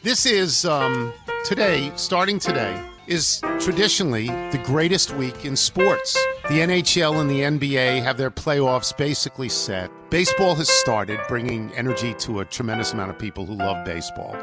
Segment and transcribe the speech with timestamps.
[0.00, 1.12] This is um,
[1.44, 6.14] today, starting today, is traditionally the greatest week in sports.
[6.44, 9.90] The NHL and the NBA have their playoffs basically set.
[10.08, 14.36] Baseball has started, bringing energy to a tremendous amount of people who love baseball.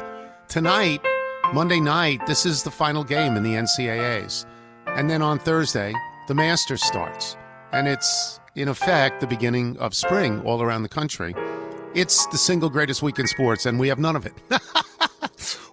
[0.46, 1.00] Tonight,
[1.54, 4.44] Monday night, this is the final game in the NCAAs.
[4.88, 5.94] And then on Thursday,
[6.28, 7.34] the Masters starts.
[7.72, 11.34] And it's, in effect, the beginning of spring all around the country.
[11.94, 14.34] It's the single greatest week in sports, and we have none of it.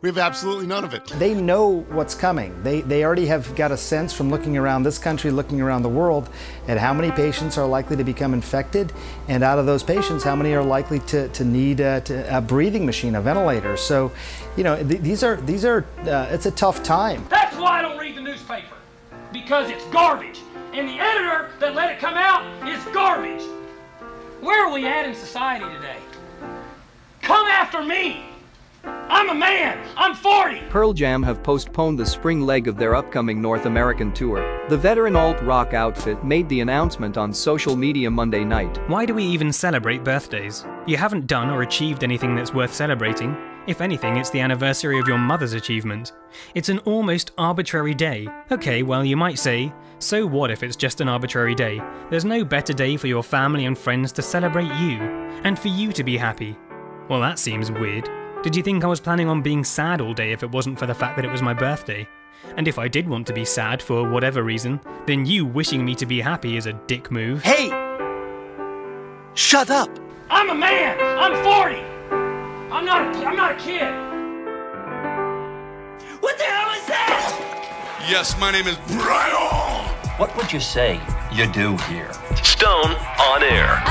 [0.03, 1.07] we have absolutely none of it.
[1.17, 2.61] They know what's coming.
[2.61, 5.89] They, they already have got a sense from looking around this country, looking around the
[5.89, 6.27] world,
[6.67, 8.91] at how many patients are likely to become infected.
[9.29, 12.41] And out of those patients, how many are likely to, to need a, to, a
[12.41, 13.77] breathing machine, a ventilator.
[13.77, 14.11] So,
[14.57, 17.25] you know, th- these are, these are uh, it's a tough time.
[17.29, 18.75] That's why I don't read the newspaper.
[19.31, 20.41] Because it's garbage.
[20.73, 23.43] And the editor that let it come out is garbage.
[24.41, 25.99] Where are we at in society today?
[27.21, 28.32] Come after me!
[28.85, 29.87] I'm a man!
[29.95, 30.63] I'm 40!
[30.69, 34.67] Pearl Jam have postponed the spring leg of their upcoming North American tour.
[34.67, 38.77] The veteran alt rock outfit made the announcement on social media Monday night.
[38.89, 40.65] Why do we even celebrate birthdays?
[40.85, 43.37] You haven't done or achieved anything that's worth celebrating.
[43.65, 46.11] If anything, it's the anniversary of your mother's achievement.
[46.53, 48.27] It's an almost arbitrary day.
[48.51, 51.81] Okay, well, you might say, so what if it's just an arbitrary day?
[52.09, 54.99] There's no better day for your family and friends to celebrate you,
[55.45, 56.57] and for you to be happy.
[57.07, 58.09] Well, that seems weird.
[58.43, 60.85] Did you think I was planning on being sad all day if it wasn't for
[60.85, 62.05] the fact that it was my birthday?
[62.57, 65.95] And if I did want to be sad for whatever reason, then you wishing me
[65.95, 67.41] to be happy is a dick move.
[67.41, 67.69] Hey!
[69.33, 69.89] Shut up!
[70.29, 70.97] I'm a man!
[70.99, 71.77] I'm 40!
[72.69, 73.87] I'm not a, I'm not a kid!
[76.19, 78.05] What the hell is that?
[78.09, 79.31] Yes, my name is Brian.
[80.19, 80.99] What would you say
[81.31, 82.11] you do here?
[82.43, 82.91] Stone
[83.21, 83.81] on air.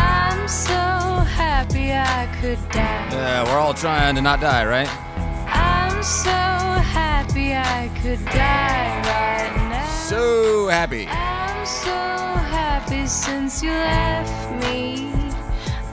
[1.62, 3.08] Happy I could die.
[3.12, 4.88] Yeah, we're all trying to not die, right?
[5.46, 9.86] I'm so happy I could die right now.
[10.08, 11.06] So happy.
[11.06, 15.12] I'm so happy since you left me.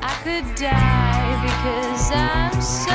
[0.01, 2.89] I could die because I'm so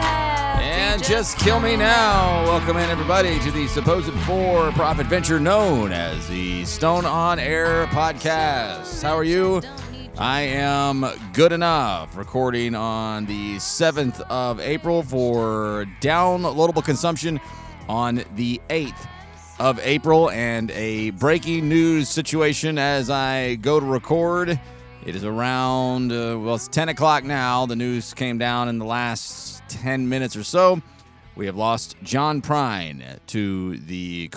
[0.00, 0.64] happy.
[0.64, 2.44] And just kill me now.
[2.44, 7.84] Welcome in, everybody, to the supposed for profit venture known as the Stone on Air
[7.88, 9.02] podcast.
[9.02, 9.60] How are you?
[10.16, 12.16] I am good enough.
[12.16, 17.40] Recording on the 7th of April for downloadable consumption
[17.88, 19.08] on the 8th
[19.58, 24.60] of April, and a breaking news situation as I go to record.
[25.04, 27.66] It is around, uh, well, it's 10 o'clock now.
[27.66, 30.80] The news came down in the last 10 minutes or so.
[31.34, 34.28] We have lost John Prine to the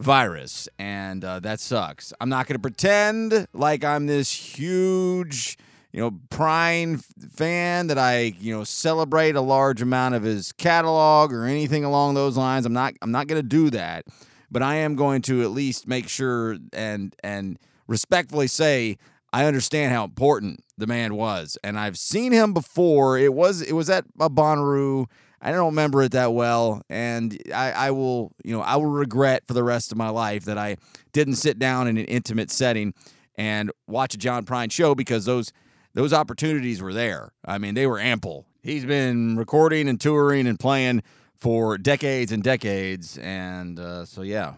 [0.00, 2.12] coronavirus, and uh, that sucks.
[2.20, 5.58] I'm not going to pretend like I'm this huge,
[5.92, 7.02] you know, Prine
[7.32, 12.14] fan that I, you know, celebrate a large amount of his catalog or anything along
[12.14, 12.66] those lines.
[12.66, 12.94] I'm not.
[13.02, 14.06] I'm not going to do that,
[14.50, 18.98] but I am going to at least make sure and and respectfully say
[19.32, 23.18] I understand how important the man was, and I've seen him before.
[23.18, 25.06] It was it was at a Bonnaroo.
[25.40, 29.44] I don't remember it that well, and I, I will you know I will regret
[29.46, 30.76] for the rest of my life that I
[31.12, 32.94] didn't sit down in an intimate setting
[33.36, 35.52] and watch a John Prine show because those
[35.94, 37.32] those opportunities were there.
[37.44, 38.46] I mean, they were ample.
[38.62, 41.02] He's been recording and touring and playing
[41.38, 44.54] for decades and decades, and uh, so yeah,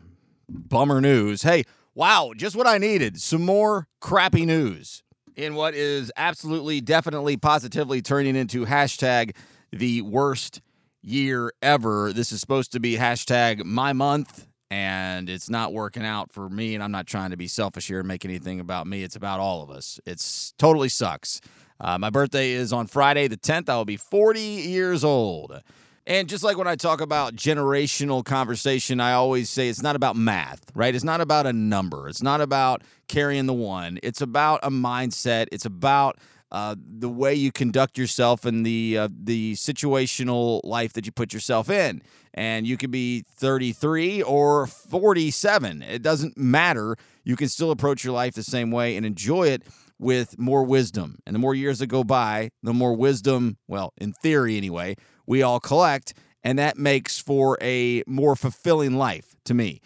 [0.49, 1.43] bummer news.
[1.43, 1.63] Hey,
[1.95, 3.21] wow, just what I needed.
[3.21, 5.05] Some more crappy news
[5.37, 9.35] in what is absolutely, definitely, positively turning into hashtag
[9.71, 10.61] the worst
[11.03, 12.13] year ever.
[12.13, 16.75] This is supposed to be hashtag my month, and it's not working out for me.
[16.75, 19.03] And I'm not trying to be selfish here and make anything about me.
[19.03, 20.01] It's about all of us.
[20.07, 21.41] It's totally sucks.
[21.81, 23.69] Uh, my birthday is on Friday the 10th.
[23.69, 25.61] I will be 40 years old.
[26.07, 30.17] And just like when I talk about generational conversation, I always say it's not about
[30.17, 30.95] math, right?
[30.95, 32.09] It's not about a number.
[32.09, 34.01] It's not about carrying the one.
[34.03, 35.47] It's about a mindset.
[35.53, 36.19] It's about
[36.53, 41.33] uh, the way you conduct yourself and the uh, the situational life that you put
[41.33, 42.03] yourself in.
[42.35, 45.83] And you can be 33 or 47.
[45.83, 46.97] It doesn't matter.
[47.25, 49.63] You can still approach your life the same way and enjoy it
[49.99, 51.19] with more wisdom.
[51.27, 55.43] And the more years that go by, the more wisdom, well, in theory anyway, we
[55.43, 56.15] all collect.
[56.43, 59.81] And that makes for a more fulfilling life to me.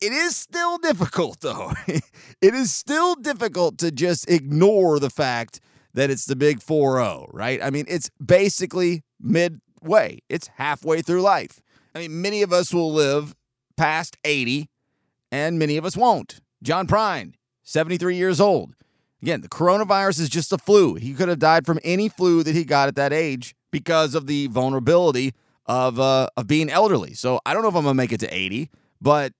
[0.00, 1.72] It is still difficult, though.
[1.86, 5.60] it is still difficult to just ignore the fact
[5.94, 7.62] that it's the big 4 0, right?
[7.62, 11.60] I mean, it's basically midway, it's halfway through life.
[11.94, 13.34] I mean, many of us will live
[13.76, 14.68] past 80,
[15.30, 16.40] and many of us won't.
[16.62, 18.74] John Prine, 73 years old.
[19.22, 20.96] Again, the coronavirus is just a flu.
[20.96, 24.26] He could have died from any flu that he got at that age because of
[24.26, 25.32] the vulnerability
[25.66, 27.14] of uh, of being elderly.
[27.14, 28.68] So I don't know if I'm gonna make it to 80,
[29.00, 29.32] but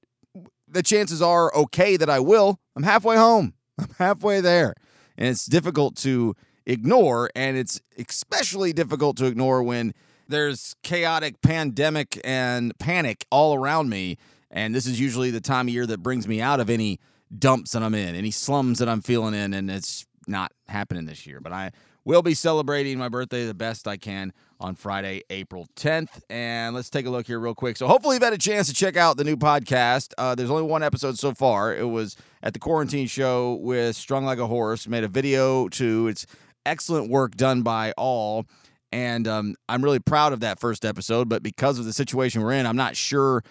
[0.66, 2.58] the chances are okay that I will.
[2.74, 3.54] I'm halfway home.
[3.78, 4.74] I'm halfway there,
[5.16, 6.34] and it's difficult to
[6.66, 9.94] ignore, and it's especially difficult to ignore when
[10.28, 14.16] there's chaotic pandemic and panic all around me.
[14.50, 17.00] And this is usually the time of year that brings me out of any
[17.36, 21.26] dumps that I'm in, any slums that I'm feeling in, and it's not happening this
[21.26, 21.40] year.
[21.40, 21.72] But I
[22.04, 26.20] will be celebrating my birthday the best I can on Friday, April 10th.
[26.28, 27.76] And let's take a look here real quick.
[27.76, 30.12] So hopefully you've had a chance to check out the new podcast.
[30.18, 31.74] Uh, there's only one episode so far.
[31.74, 34.86] It was at the quarantine show with Strung Like a Horse.
[34.86, 36.08] Made a video too.
[36.08, 36.26] It's
[36.66, 38.46] excellent work done by all.
[38.92, 41.28] And um, I'm really proud of that first episode.
[41.28, 43.42] But because of the situation we're in, I'm not sure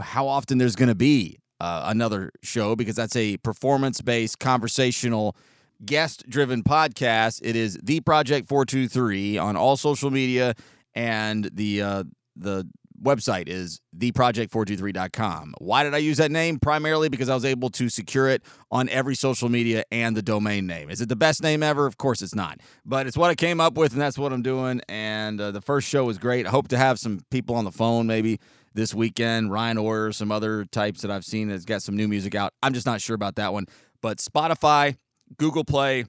[0.00, 5.36] how often there's going to be uh, another show because that's a performance based conversational
[5.84, 7.40] guest driven podcast.
[7.42, 10.54] It is the Project 423 on all social media
[10.94, 12.04] and the uh,
[12.36, 12.68] the
[13.02, 15.54] website is theproject423.com.
[15.58, 16.58] Why did I use that name?
[16.58, 20.66] Primarily because I was able to secure it on every social media and the domain
[20.66, 20.90] name.
[20.90, 21.86] Is it the best name ever?
[21.86, 22.58] Of course it's not.
[22.84, 25.60] But it's what I came up with and that's what I'm doing and uh, the
[25.60, 26.46] first show was great.
[26.46, 28.40] I hope to have some people on the phone maybe
[28.74, 29.52] this weekend.
[29.52, 32.52] Ryan Orr, some other types that I've seen that's got some new music out.
[32.62, 33.66] I'm just not sure about that one.
[34.00, 34.96] But Spotify,
[35.36, 36.06] Google Play,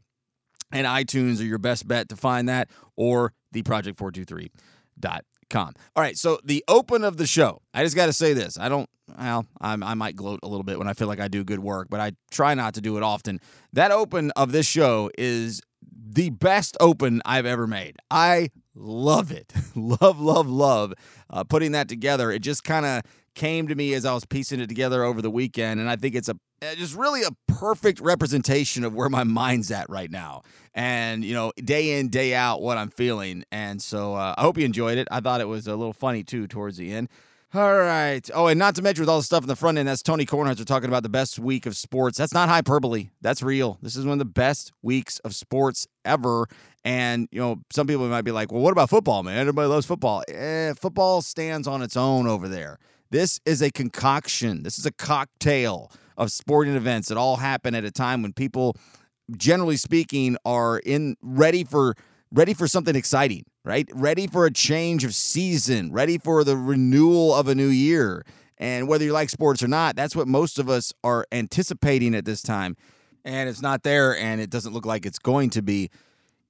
[0.72, 5.74] and iTunes are your best bet to find that, or theproject423.com.
[5.96, 7.62] All right, so the open of the show.
[7.74, 8.60] I just got to say this.
[8.60, 8.88] I don't,
[9.18, 11.60] well, I'm, I might gloat a little bit when I feel like I do good
[11.60, 13.40] work, but I try not to do it often.
[13.74, 15.62] That open of this show is
[16.12, 17.98] the best open I've ever made.
[18.12, 19.54] I love it.
[19.76, 20.94] love, love, love
[21.30, 22.32] uh, putting that together.
[22.32, 23.04] It just kind of
[23.36, 26.16] came to me as I was piecing it together over the weekend, and I think
[26.16, 26.36] it's a
[26.76, 31.52] just really a perfect representation of where my mind's at right now, and you know,
[31.64, 33.44] day in day out, what I'm feeling.
[33.52, 35.08] And so uh, I hope you enjoyed it.
[35.12, 37.10] I thought it was a little funny too towards the end.
[37.52, 38.30] All right.
[38.32, 40.24] Oh, and not to mention with all the stuff in the front end, that's Tony
[40.24, 42.16] Kornheiser talking about the best week of sports.
[42.16, 43.10] That's not hyperbole.
[43.22, 43.80] That's real.
[43.82, 46.48] This is one of the best weeks of sports ever.
[46.86, 49.36] And, you know, some people might be like, well, what about football, man?
[49.40, 50.24] Everybody loves football.
[50.28, 52.78] Eh, football stands on its own over there.
[53.10, 54.62] This is a concoction.
[54.62, 58.76] This is a cocktail of sporting events that all happen at a time when people,
[59.36, 61.96] generally speaking, are in ready for
[62.32, 63.90] ready for something exciting, right?
[63.92, 68.24] Ready for a change of season, ready for the renewal of a new year.
[68.60, 72.26] And whether you like sports or not, that's what most of us are anticipating at
[72.26, 72.76] this time.
[73.26, 75.90] And it's not there, and it doesn't look like it's going to be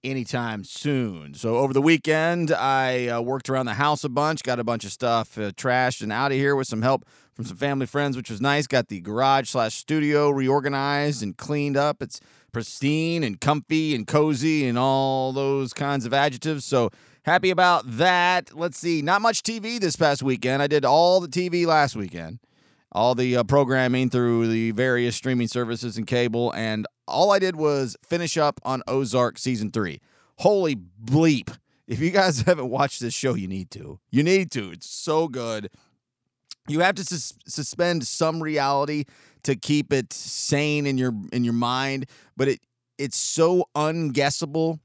[0.03, 1.33] anytime soon.
[1.33, 4.85] So over the weekend, I uh, worked around the house a bunch, got a bunch
[4.85, 8.15] of stuff uh, trashed and out of here with some help from some family friends,
[8.15, 8.67] which was nice.
[8.67, 12.01] Got the garage slash studio reorganized and cleaned up.
[12.01, 12.19] It's
[12.51, 16.65] pristine and comfy and cozy and all those kinds of adjectives.
[16.65, 16.89] So
[17.23, 18.55] happy about that.
[18.55, 20.61] Let's see, not much TV this past weekend.
[20.61, 22.39] I did all the TV last weekend
[22.91, 27.55] all the uh, programming through the various streaming services and cable, and all I did
[27.55, 30.01] was finish up on Ozark season three.
[30.37, 31.55] Holy bleep.
[31.87, 33.99] If you guys haven't watched this show, you need to.
[34.09, 34.71] You need to.
[34.71, 35.69] It's so good.
[36.67, 39.05] You have to sus- suspend some reality
[39.43, 42.05] to keep it sane in your in your mind,
[42.37, 42.59] but it
[42.97, 44.79] it's so unguessable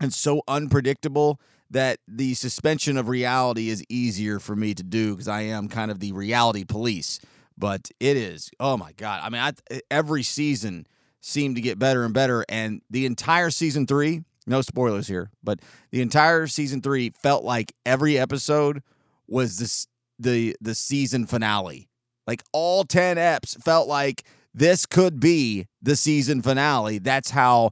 [0.00, 1.40] and so unpredictable
[1.74, 5.90] that the suspension of reality is easier for me to do because I am kind
[5.90, 7.18] of the reality police.
[7.58, 9.20] But it is, oh my God.
[9.22, 10.86] I mean, I, every season
[11.20, 12.44] seemed to get better and better.
[12.48, 15.60] And the entire season three, no spoilers here, but
[15.90, 18.82] the entire season three felt like every episode
[19.26, 21.88] was this the the season finale.
[22.24, 24.22] Like all 10 eps felt like
[24.54, 26.98] this could be the season finale.
[26.98, 27.70] That's how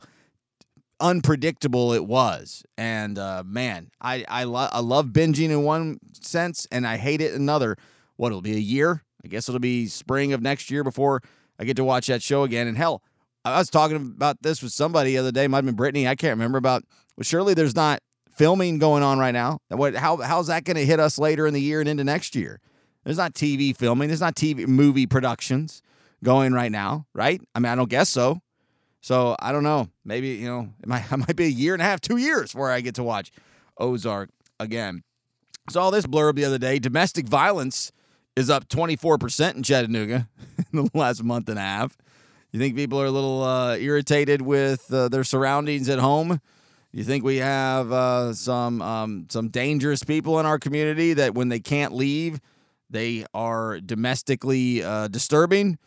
[1.03, 2.63] unpredictable it was.
[2.79, 7.21] And uh, man, I I, lo- I love binging in one sense, and I hate
[7.21, 7.77] it another.
[8.17, 9.03] What it'll be a year?
[9.25, 11.23] I guess it'll be spring of next year before
[11.59, 12.67] I get to watch that show again.
[12.67, 13.03] And hell,
[13.45, 15.47] I was talking about this with somebody the other day.
[15.49, 16.09] Might have been Brittany.
[16.09, 16.85] I can't remember about.
[17.17, 19.59] Well, surely there's not filming going on right now.
[19.69, 19.95] What?
[19.95, 20.17] How?
[20.19, 22.61] How's that going to hit us later in the year and into next year?
[23.05, 24.09] There's not TV filming.
[24.09, 25.83] There's not TV movie productions
[26.23, 27.41] going right now, right?
[27.55, 28.41] I mean, I don't guess so.
[29.03, 29.89] So I don't know.
[30.05, 32.53] Maybe you know, it might, it might be a year and a half, two years
[32.53, 33.31] before I get to watch
[33.77, 35.03] Ozark again.
[35.71, 36.79] Saw this blurb the other day.
[36.79, 37.93] Domestic violence
[38.35, 40.29] is up 24% in Chattanooga
[40.73, 41.97] in the last month and a half.
[42.51, 46.41] You think people are a little uh, irritated with uh, their surroundings at home?
[46.93, 51.49] You think we have uh, some um, some dangerous people in our community that when
[51.49, 52.39] they can't leave,
[52.91, 55.79] they are domestically uh, disturbing?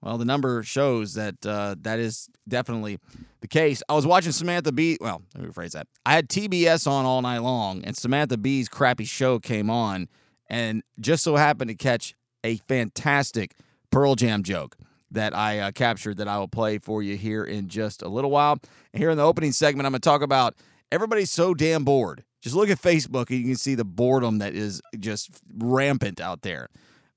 [0.00, 2.98] Well, the number shows that uh, that is definitely
[3.40, 3.82] the case.
[3.88, 4.96] I was watching Samantha Bee.
[5.00, 5.88] Well, let me rephrase that.
[6.06, 10.08] I had TBS on all night long, and Samantha Bee's crappy show came on,
[10.48, 12.14] and just so happened to catch
[12.44, 13.54] a fantastic
[13.90, 14.76] Pearl Jam joke
[15.10, 18.30] that I uh, captured that I will play for you here in just a little
[18.30, 18.58] while.
[18.92, 20.54] And here in the opening segment, I'm going to talk about
[20.92, 22.24] everybody's so damn bored.
[22.40, 26.42] Just look at Facebook and you can see the boredom that is just rampant out
[26.42, 26.68] there.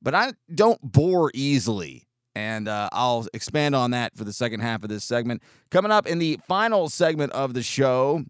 [0.02, 2.08] But I don't bore easily.
[2.36, 5.42] And uh, I'll expand on that for the second half of this segment.
[5.70, 8.24] Coming up in the final segment of the show,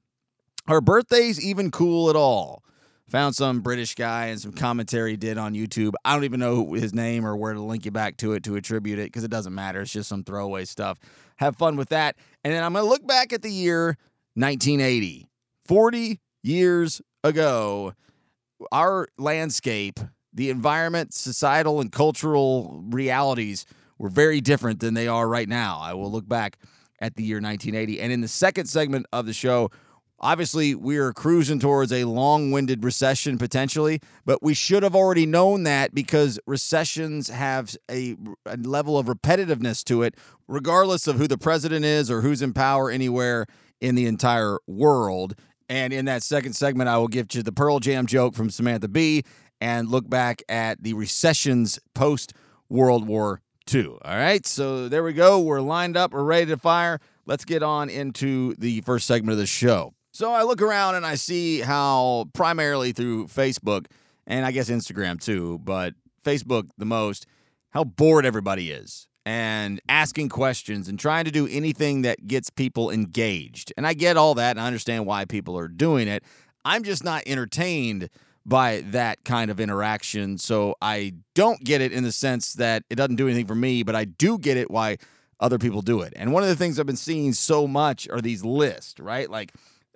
[0.68, 2.64] her birthday's even cool at all.
[3.10, 5.94] Found some British guy and some commentary did on YouTube.
[6.06, 8.56] I don't even know his name or where to link you back to it to
[8.56, 9.82] attribute it because it doesn't matter.
[9.82, 10.98] It's just some throwaway stuff.
[11.36, 12.16] Have fun with that.
[12.44, 13.98] And then I'm going to look back at the year
[14.36, 15.28] 1980.
[15.66, 17.94] 40 years ago,
[18.72, 20.00] our landscape,
[20.34, 23.66] the environment, societal, and cultural realities
[24.02, 25.80] were very different than they are right now.
[25.80, 26.58] I will look back
[27.00, 28.02] at the year 1980.
[28.02, 29.70] And in the second segment of the show,
[30.24, 35.26] Obviously, we are cruising towards a long winded recession potentially, but we should have already
[35.26, 38.16] known that because recessions have a,
[38.46, 40.14] a, level of repetitiveness to it,
[40.48, 43.48] regardless of who the president is or who's in power anywhere
[43.80, 45.34] in the entire world.
[45.68, 48.90] And in that second segment, I will give you the Pearl Jam joke from Samantha
[48.90, 49.24] Bee
[49.60, 52.32] and look back at the recessions post
[52.70, 53.42] World War
[53.74, 53.98] II.
[54.04, 55.40] All right, so there we go.
[55.40, 57.00] We're lined up, we're ready to fire.
[57.26, 59.94] Let's get on into the first segment of the show.
[60.12, 63.86] So I look around and I see how primarily through Facebook
[64.28, 67.26] and I guess Instagram too, but Facebook the most,
[67.70, 72.90] how bored everybody is and asking questions and trying to do anything that gets people
[72.90, 73.72] engaged.
[73.78, 76.24] And I get all that and I understand why people are doing it.
[76.66, 78.10] I'm just not entertained
[78.46, 80.38] by that kind of interaction.
[80.38, 83.84] So I don't get it in the sense that it doesn't do anything for me,
[83.84, 84.98] but I do get it why
[85.40, 86.14] other people do it.
[86.16, 89.30] And one of the things I've been seeing so much are these lists, right?
[89.30, 89.52] Like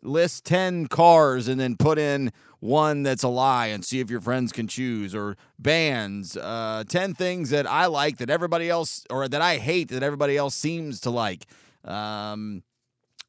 [0.06, 4.22] list 10 cars and then put in one that's a lie and see if your
[4.22, 9.28] friends can choose or bands uh, 10 things that i like that everybody else or
[9.28, 11.46] that i hate that everybody else seems to like
[11.84, 12.64] um,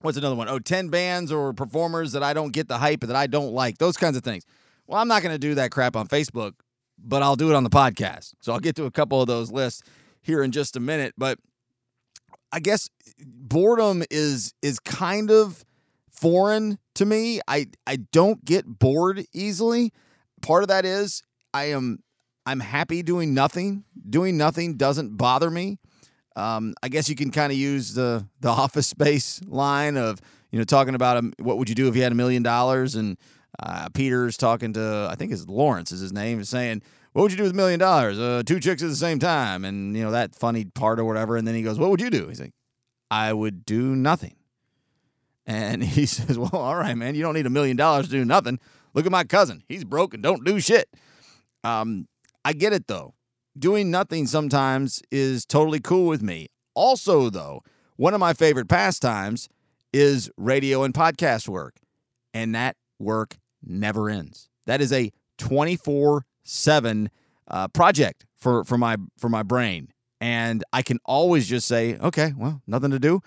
[0.01, 0.49] what's another one?
[0.49, 3.79] Oh, 10 bands or performers that i don't get the hype that i don't like
[3.79, 4.45] those kinds of things
[4.87, 6.53] well i'm not going to do that crap on facebook
[6.99, 9.51] but i'll do it on the podcast so i'll get to a couple of those
[9.51, 9.83] lists
[10.23, 11.39] here in just a minute but
[12.53, 12.89] i guess
[13.19, 15.65] boredom is is kind of
[16.17, 17.41] foreign to me.
[17.47, 19.93] I I don't get bored easily.
[20.43, 21.23] Part of that is
[21.55, 22.01] I am
[22.45, 23.85] I'm happy doing nothing.
[24.09, 25.79] Doing nothing doesn't bother me.
[26.35, 30.59] Um, I guess you can kind of use the the office space line of you
[30.59, 33.17] know talking about um, what would you do if you had a million dollars and
[33.63, 36.83] uh, Peter's talking to I think it's Lawrence is his name is saying
[37.13, 39.65] what would you do with a million dollars uh, two chicks at the same time
[39.65, 42.11] and you know that funny part or whatever and then he goes what would you
[42.11, 42.53] do he's like
[43.11, 44.37] I would do nothing
[45.47, 48.25] and he says, Well, all right, man, you don't need a million dollars to do
[48.25, 48.59] nothing.
[48.95, 49.63] Look at my cousin.
[49.69, 50.89] He's broke and don't do shit.
[51.63, 52.09] Um,
[52.45, 53.15] I get it though.
[53.59, 56.49] Doing nothing sometimes is totally cool with me.
[56.75, 57.63] Also, though,
[57.97, 59.49] one of my favorite pastimes
[59.93, 61.77] is radio and podcast work.
[62.35, 64.49] And that work never ends.
[64.67, 67.11] That is a 24 uh, 7
[67.73, 69.89] project for, for, my, for my brain.
[70.21, 73.21] And I can always just say, okay, well, nothing to do.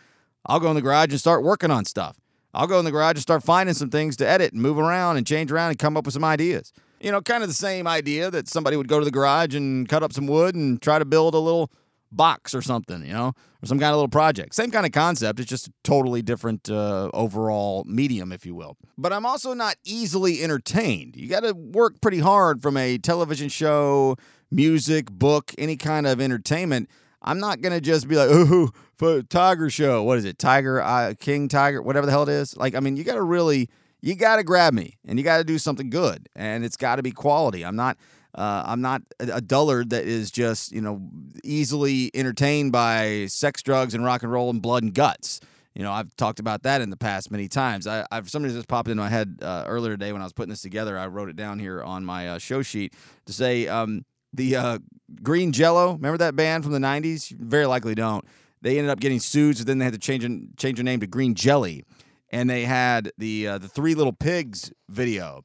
[0.45, 2.19] I'll go in the garage and start working on stuff.
[2.53, 5.17] I'll go in the garage and start finding some things to edit and move around
[5.17, 6.73] and change around and come up with some ideas.
[6.99, 9.87] You know, kind of the same idea that somebody would go to the garage and
[9.87, 11.69] cut up some wood and try to build a little
[12.11, 14.55] box or something, you know, or some kind of little project.
[14.55, 15.39] Same kind of concept.
[15.39, 18.77] It's just a totally different uh, overall medium, if you will.
[18.97, 21.15] But I'm also not easily entertained.
[21.15, 24.15] You got to work pretty hard from a television show,
[24.51, 26.89] music, book, any kind of entertainment
[27.21, 30.03] I'm not gonna just be like, ooh, for Tiger Show.
[30.03, 30.39] What is it?
[30.39, 32.55] Tiger, uh, King Tiger, whatever the hell it is.
[32.55, 33.69] Like, I mean, you got to really,
[34.01, 36.97] you got to grab me, and you got to do something good, and it's got
[36.97, 37.65] to be quality.
[37.65, 37.97] I'm not.
[38.35, 41.01] Uh, I'm not a dullard that is just, you know,
[41.43, 45.39] easily entertained by sex, drugs, and rock and roll and blood and guts.
[45.73, 47.87] You know, I've talked about that in the past many times.
[47.87, 50.49] I, have somebody just popped into my head uh, earlier today when I was putting
[50.49, 50.97] this together.
[50.97, 52.93] I wrote it down here on my uh, show sheet
[53.25, 54.79] to say um, the uh,
[55.23, 55.93] Green Jello.
[55.93, 57.31] Remember that band from the '90s?
[57.31, 58.25] Very likely don't.
[58.61, 60.23] They ended up getting sued, so then they had to change
[60.57, 61.85] change their name to Green Jelly,
[62.29, 65.43] and they had the uh, the Three Little Pigs video.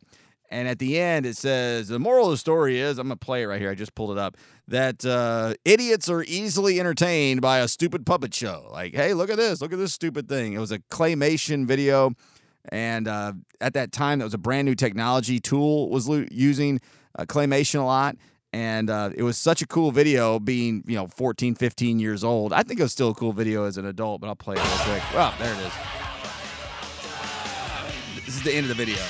[0.55, 3.43] And at the end, it says the moral of the story is I'm gonna play
[3.43, 3.71] it right here.
[3.71, 4.37] I just pulled it up.
[4.69, 8.69] That uh, idiots are easily entertained by a stupid puppet show.
[8.71, 10.53] Like, hey, look at this, look at this stupid thing.
[10.53, 12.13] It was a claymation video,
[12.69, 15.41] and uh, at that time, that was a brand new technology.
[15.41, 16.81] Tool was lo- using
[17.19, 18.17] uh, claymation a lot
[18.53, 22.53] And uh, it was such a cool video being, you know, 14, 15 years old.
[22.53, 24.63] I think it was still a cool video as an adult, but I'll play it
[24.63, 25.03] real quick.
[25.15, 25.73] Oh, there it is.
[28.25, 29.03] This is the end of the video.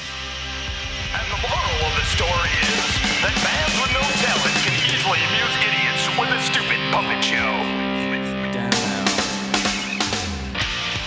[1.35, 6.07] The moral of the story is that bands with no talent can easily amuse idiots
[6.17, 7.51] with a stupid puppet show.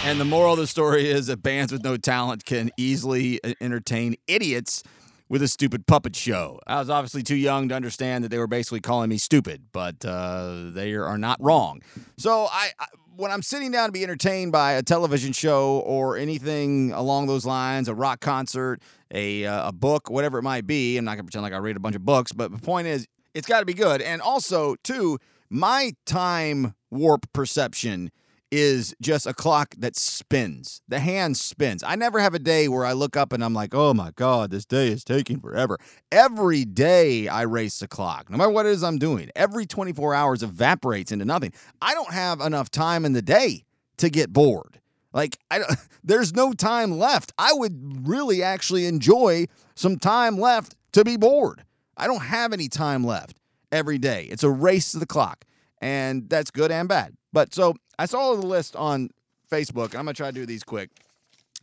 [0.03, 3.53] And the moral of the story is that bands with no talent can easily uh,
[3.61, 4.83] entertain idiots
[5.29, 6.59] with a stupid puppet show.
[6.67, 10.03] I was obviously too young to understand that they were basically calling me stupid, but
[10.03, 11.81] uh, they are not wrong.
[12.17, 16.17] So I, I, when I'm sitting down to be entertained by a television show or
[16.17, 20.97] anything along those lines, a rock concert, a uh, a book, whatever it might be,
[20.97, 23.07] I'm not gonna pretend like I read a bunch of books, but the point is,
[23.33, 24.01] it's got to be good.
[24.01, 28.11] And also, too, my time warp perception
[28.51, 30.81] is just a clock that spins.
[30.87, 31.83] The hand spins.
[31.83, 34.51] I never have a day where I look up and I'm like, oh my God,
[34.51, 35.77] this day is taking forever.
[36.11, 39.29] Every day I race the clock, no matter what it is I'm doing.
[39.35, 41.51] Every 24 hours evaporates into nothing.
[41.81, 43.65] I don't have enough time in the day
[43.97, 44.79] to get bored.
[45.13, 45.71] Like I don't,
[46.03, 47.33] there's no time left.
[47.37, 51.63] I would really actually enjoy some time left to be bored.
[51.95, 53.37] I don't have any time left
[53.71, 54.27] every day.
[54.29, 55.45] It's a race to the clock.
[55.79, 57.15] And that's good and bad.
[57.33, 59.09] But so I saw the list on
[59.51, 59.93] Facebook.
[59.95, 60.89] I'm gonna try to do these quick.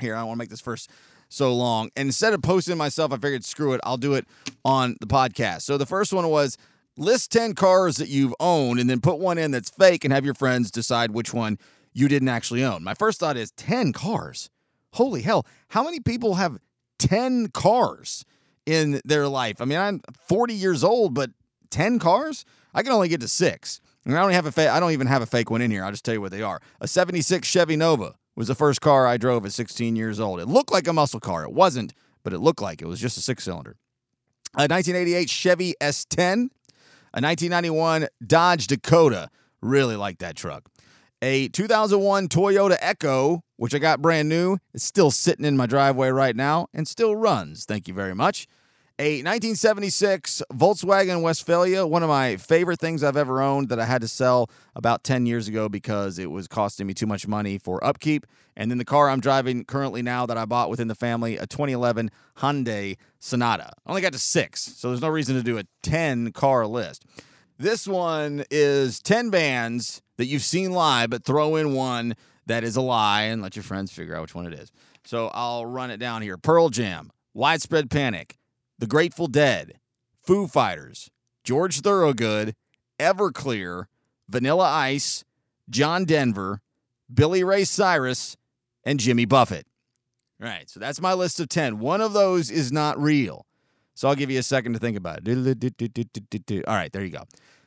[0.00, 0.90] Here, I don't want to make this first
[1.28, 1.90] so long.
[1.96, 4.26] And instead of posting myself, I figured screw it, I'll do it
[4.64, 5.62] on the podcast.
[5.62, 6.56] So the first one was
[6.96, 10.24] list 10 cars that you've owned and then put one in that's fake and have
[10.24, 11.58] your friends decide which one
[11.94, 12.82] you didn't actually own.
[12.82, 14.50] My first thought is 10 cars.
[14.94, 16.58] Holy hell, how many people have
[16.98, 18.24] 10 cars
[18.66, 19.60] in their life?
[19.60, 21.30] I mean, I'm 40 years old, but
[21.70, 22.44] 10 cars?
[22.74, 23.80] I can only get to 6.
[24.04, 25.84] And I don't have a fa- I don't even have a fake one in here.
[25.84, 26.60] I'll just tell you what they are.
[26.80, 30.40] A 76 Chevy Nova was the first car I drove at 16 years old.
[30.40, 31.44] It looked like a muscle car.
[31.44, 33.76] It wasn't, but it looked like it was just a six cylinder.
[34.56, 36.48] A 1988 Chevy S10.
[37.14, 39.30] A 1991 Dodge Dakota.
[39.62, 40.68] Really like that truck.
[41.26, 44.58] A 2001 Toyota Echo, which I got brand new.
[44.74, 47.64] It's still sitting in my driveway right now and still runs.
[47.64, 48.46] Thank you very much.
[48.98, 54.02] A 1976 Volkswagen Westfalia, one of my favorite things I've ever owned that I had
[54.02, 57.82] to sell about 10 years ago because it was costing me too much money for
[57.82, 58.26] upkeep.
[58.54, 61.46] And then the car I'm driving currently now that I bought within the family, a
[61.46, 63.72] 2011 Hyundai Sonata.
[63.86, 67.06] I only got to six, so there's no reason to do a 10 car list.
[67.56, 72.14] This one is 10 bands that you've seen live, but throw in one
[72.46, 74.70] that is a lie and let your friends figure out which one it is.
[75.04, 78.36] So I'll run it down here Pearl Jam, Widespread Panic.
[78.78, 79.78] The Grateful Dead,
[80.22, 81.08] Foo Fighters,
[81.44, 82.54] George Thorogood,
[82.98, 83.84] Everclear,
[84.28, 85.24] Vanilla Ice,
[85.70, 86.60] John Denver,
[87.12, 88.36] Billy Ray Cyrus,
[88.84, 89.66] and Jimmy Buffett.
[90.42, 91.78] All right, so that's my list of 10.
[91.78, 93.46] One of those is not real.
[93.94, 96.64] So I'll give you a second to think about it.
[96.66, 97.22] All right, there you go.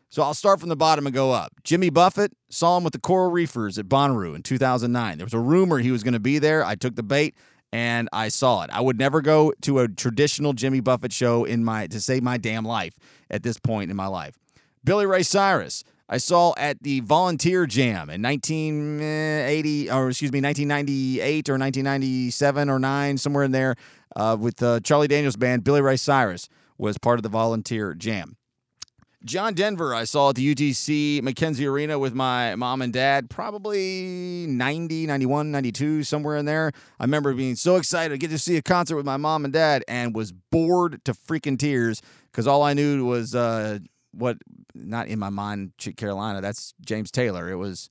[0.09, 1.51] So I'll start from the bottom and go up.
[1.63, 5.17] Jimmy Buffett saw him with the Coral Reefers at Bonnaroo in 2009.
[5.17, 6.63] There was a rumor he was going to be there.
[6.63, 7.35] I took the bait
[7.73, 8.69] and I saw it.
[8.71, 12.37] I would never go to a traditional Jimmy Buffett show in my to save my
[12.37, 12.93] damn life
[13.29, 14.37] at this point in my life.
[14.83, 21.49] Billy Ray Cyrus, I saw at the Volunteer Jam in 1980 or excuse me 1998
[21.49, 23.75] or 1997 or 9 somewhere in there
[24.15, 25.65] uh, with uh, Charlie Daniels band.
[25.65, 28.37] Billy Ray Cyrus was part of the Volunteer Jam.
[29.25, 34.45] John Denver, I saw at the UTC McKenzie Arena with my mom and dad, probably
[34.47, 36.71] 90, 91, 92, somewhere in there.
[36.99, 39.53] I remember being so excited to get to see a concert with my mom and
[39.53, 42.01] dad and was bored to freaking tears
[42.31, 43.79] because all I knew was uh,
[44.11, 44.37] what,
[44.75, 47.49] not in my mind, Carolina, that's James Taylor.
[47.49, 47.89] It was,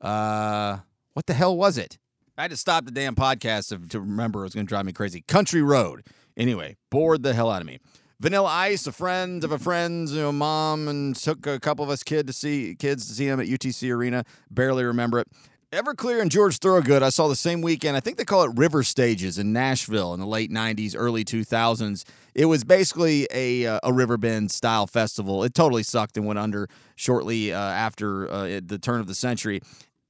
[0.00, 0.78] uh,
[1.12, 1.98] what the hell was it?
[2.36, 4.86] I had to stop the damn podcast to, to remember it was going to drive
[4.86, 5.22] me crazy.
[5.28, 6.04] Country Road.
[6.36, 7.78] Anyway, bored the hell out of me.
[8.24, 11.90] Vanilla Ice, a friend of a friend's, you know, mom, and took a couple of
[11.90, 14.24] us kid to see kids to see him at UTC Arena.
[14.50, 15.28] Barely remember it.
[15.72, 17.98] Everclear and George Thorogood, I saw the same weekend.
[17.98, 22.04] I think they call it River Stages in Nashville in the late 90s, early 2000s.
[22.34, 25.44] It was basically a, uh, a riverbend style festival.
[25.44, 29.60] It totally sucked and went under shortly uh, after uh, the turn of the century.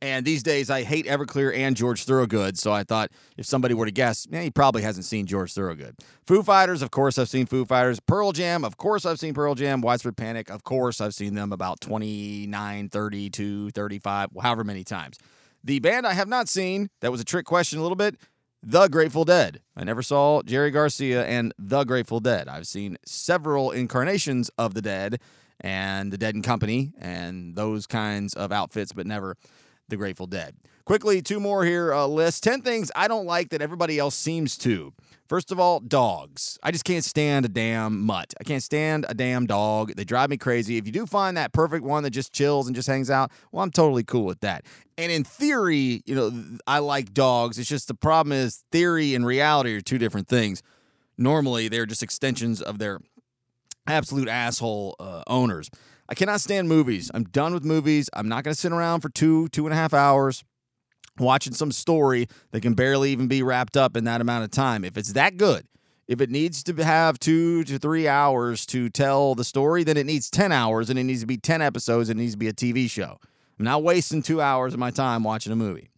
[0.01, 2.59] And these days, I hate Everclear and George Thorogood.
[2.59, 5.97] So I thought if somebody were to guess, he probably hasn't seen George Thorogood.
[6.27, 8.01] Foo Fighters, of course, I've seen Foo Fighters.
[8.01, 9.81] Pearl Jam, of course, I've seen Pearl Jam.
[9.81, 15.17] Widespread Panic, of course, I've seen them about 29, 32, 35, however many times.
[15.63, 18.17] The band I have not seen, that was a trick question a little bit,
[18.63, 19.63] The Grateful Dead.
[19.75, 22.49] I never saw Jerry Garcia and The Grateful Dead.
[22.49, 25.19] I've seen several incarnations of the Dead
[25.61, 29.39] and the Dead and Company and those kinds of outfits, but never
[29.89, 30.55] the Grateful Dead.
[30.85, 31.93] Quickly, two more here.
[31.95, 34.93] Uh, list 10 things I don't like that everybody else seems to.
[35.29, 36.59] First of all, dogs.
[36.63, 38.35] I just can't stand a damn mutt.
[38.39, 39.95] I can't stand a damn dog.
[39.97, 40.77] They drive me crazy.
[40.77, 43.63] If you do find that perfect one that just chills and just hangs out, well,
[43.63, 44.67] I'm totally cool with that.
[44.99, 47.59] And in theory, you know, I like dogs.
[47.59, 50.63] It's just the problem is theory and reality are two different things.
[51.17, 53.01] Normally, they're just extensions of their
[53.87, 55.71] absolute asshole uh, owners.
[56.09, 57.11] I cannot stand movies.
[57.15, 58.11] I'm done with movies.
[58.13, 60.45] I'm not going to sit around for two, two and a half hours
[61.19, 64.85] watching some story that can barely even be wrapped up in that amount of time.
[64.85, 65.67] If it's that good,
[66.07, 70.05] if it needs to have two to three hours to tell the story, then it
[70.05, 72.11] needs 10 hours and it needs to be 10 episodes.
[72.11, 73.19] And it needs to be a TV show.
[73.59, 75.89] I'm not wasting two hours of my time watching a movie.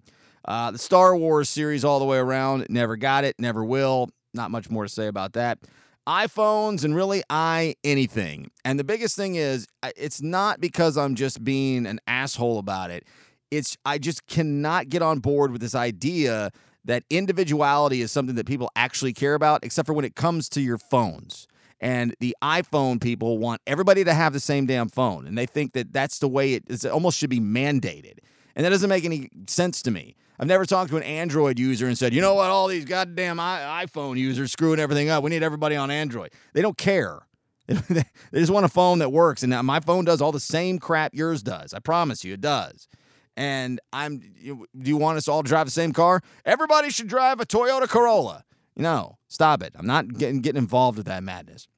[0.45, 4.11] Uh, the Star Wars series, all the way around, never got it, never will.
[4.33, 5.59] Not much more to say about that.
[6.07, 8.51] iPhones and really i anything.
[8.65, 9.67] And the biggest thing is,
[9.97, 13.07] it's not because I'm just being an asshole about it
[13.51, 16.51] it's I just cannot get on board with this idea
[16.85, 20.61] that individuality is something that people actually care about, except for when it comes to
[20.61, 21.49] your phones.
[21.81, 25.73] And the iPhone people want everybody to have the same damn phone, and they think
[25.75, 28.19] that that's the way it, it almost should be mandated.
[28.55, 30.17] And that doesn't make any sense to me.
[30.39, 33.39] I've never talked to an Android user and said, you know what, all these goddamn
[33.39, 35.25] iPhone users screwing everything up.
[35.25, 36.33] We need everybody on Android.
[36.53, 37.21] They don't care.
[37.67, 39.43] they just want a phone that works.
[39.43, 41.75] And my phone does all the same crap yours does.
[41.75, 42.89] I promise you, it does
[43.37, 46.23] and I'm do you want us all to drive the same car?
[46.45, 48.45] Everybody should drive a Toyota Corolla.
[48.77, 49.75] No, stop it.
[49.77, 51.69] I'm not getting getting involved with that madness.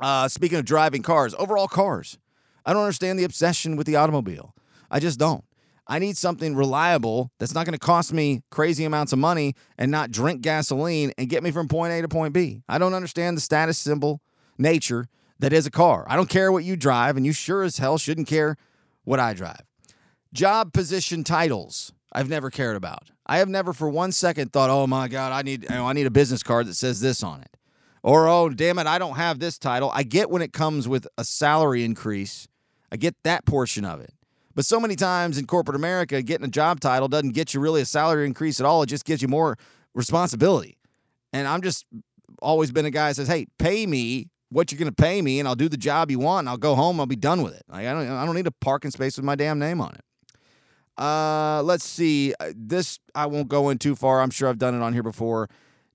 [0.00, 2.18] Uh, speaking of driving cars, overall cars.
[2.64, 4.54] I don't understand the obsession with the automobile.
[4.90, 5.44] I just don't.
[5.90, 9.90] I need something reliable that's not going to cost me crazy amounts of money and
[9.90, 12.62] not drink gasoline and get me from point A to point B.
[12.68, 14.22] I don't understand the status symbol
[14.56, 15.08] nature
[15.40, 16.06] that is a car.
[16.08, 18.56] I don't care what you drive, and you sure as hell shouldn't care
[19.02, 19.62] what I drive.
[20.32, 23.10] Job position titles, I've never cared about.
[23.26, 25.92] I have never for one second thought, oh my God, I need, you know, I
[25.92, 27.56] need a business card that says this on it.
[28.04, 29.90] Or, oh, damn it, I don't have this title.
[29.92, 32.46] I get when it comes with a salary increase,
[32.92, 34.14] I get that portion of it.
[34.60, 37.80] But so many times in corporate America, getting a job title doesn't get you really
[37.80, 38.82] a salary increase at all.
[38.82, 39.56] It just gives you more
[39.94, 40.76] responsibility.
[41.32, 41.86] And I'm just
[42.42, 45.38] always been a guy that says, hey, pay me what you're going to pay me
[45.38, 47.00] and I'll do the job you want and I'll go home.
[47.00, 47.62] I'll be done with it.
[47.70, 51.02] Like, I, don't, I don't need a parking space with my damn name on it.
[51.02, 52.34] Uh, let's see.
[52.38, 54.20] Uh, this I won't go in too far.
[54.20, 55.48] I'm sure I've done it on here before.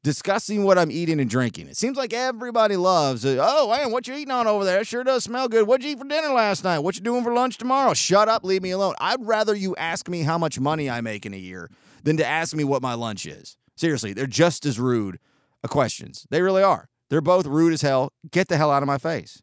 [0.05, 1.67] Discussing what I'm eating and drinking.
[1.67, 3.39] It seems like everybody loves it.
[3.41, 4.81] Oh, man, what you eating on over there?
[4.81, 5.65] It sure does smell good.
[5.65, 6.77] What'd you eat for dinner last night?
[6.77, 7.95] What you doing for lunch tomorrow?
[7.95, 8.93] Shut up, leave me alone.
[8.99, 11.71] I'd rather you ask me how much money I make in a year
[12.03, 13.57] than to ask me what my lunch is.
[13.75, 15.17] Seriously, they're just as rude
[15.63, 16.27] a questions.
[16.29, 16.87] They really are.
[17.09, 18.13] They're both rude as hell.
[18.29, 19.41] Get the hell out of my face.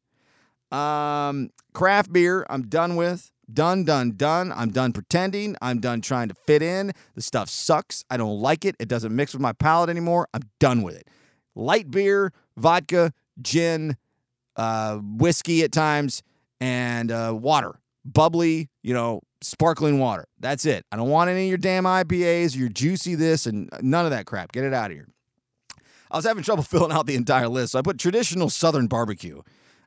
[0.71, 3.32] Um, craft beer, I'm done with.
[3.53, 4.53] Done, done, done.
[4.53, 5.57] I'm done pretending.
[5.61, 6.93] I'm done trying to fit in.
[7.15, 8.05] The stuff sucks.
[8.11, 8.77] I don't like it.
[8.79, 10.29] It doesn't mix with my palate anymore.
[10.33, 11.09] I'm done with it.
[11.55, 13.97] Light beer, vodka, gin,
[14.57, 16.23] uh, whiskey at times,
[16.61, 17.79] and uh, water.
[18.05, 20.27] Bubbly, you know, sparkling water.
[20.41, 20.85] That's it.
[20.91, 24.27] I don't want any of your damn IPAs, your juicy this, and none of that
[24.27, 24.53] crap.
[24.53, 25.09] Get it out of here.
[26.11, 29.43] I was having trouble filling out the entire list, so I put traditional Southern barbecue.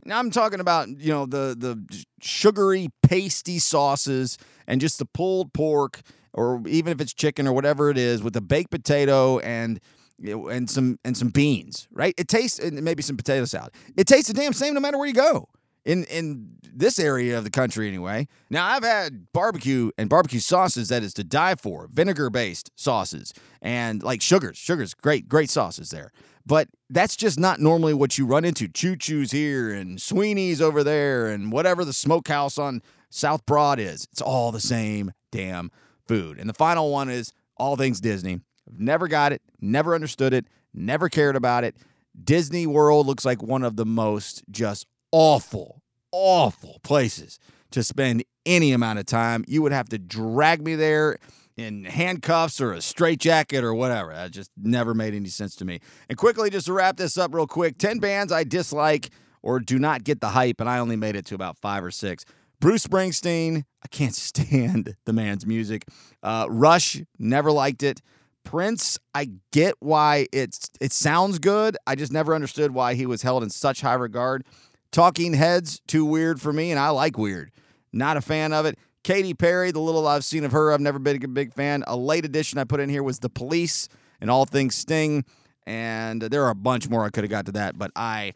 [0.06, 4.38] Now I'm talking about you know the the sugary pasty sauces
[4.68, 6.02] and just the pulled pork
[6.34, 9.80] or even if it's chicken or whatever it is with the baked potato and
[10.24, 12.14] and some and some beans, right?
[12.18, 13.74] It tastes and maybe some potato salad.
[13.98, 15.50] It tastes the damn same no matter where you go.
[15.84, 18.28] In in this area of the country anyway.
[18.50, 23.34] Now I've had barbecue and barbecue sauces that is to die for, vinegar based sauces
[23.62, 24.58] and like sugars.
[24.58, 26.12] Sugars, great great sauces there.
[26.46, 28.68] But that's just not normally what you run into.
[28.68, 34.08] Choo Choo's here and Sweeney's over there and whatever the smokehouse on South Broad is.
[34.12, 35.72] It's all the same damn
[36.08, 36.38] food.
[36.38, 38.42] And the final one is all things Disney.
[38.78, 41.76] Never got it, never understood it, never cared about it.
[42.24, 45.82] Disney World looks like one of the most just awful,
[46.12, 47.40] awful places
[47.72, 49.44] to spend any amount of time.
[49.48, 51.18] You would have to drag me there
[51.58, 54.14] in handcuffs or a straitjacket or whatever.
[54.14, 55.80] That just never made any sense to me.
[56.10, 59.10] And quickly, just to wrap this up real quick 10 bands I dislike
[59.42, 61.92] or do not get the hype, and I only made it to about five or
[61.92, 62.26] six.
[62.60, 65.86] Bruce Springsteen, I can't stand the man's music.
[66.24, 68.02] Uh, Rush, never liked it.
[68.44, 71.78] Prince, I get why it's it sounds good.
[71.88, 74.46] I just never understood why he was held in such high regard.
[74.92, 77.52] Talking Heads, too weird for me, and I like weird.
[77.92, 78.78] Not a fan of it.
[79.06, 81.84] Katy Perry, the little I've seen of her, I've never been a big fan.
[81.86, 83.88] A late addition I put in here was The Police
[84.20, 85.24] and All Things Sting.
[85.68, 88.34] And there are a bunch more I could have got to that, but I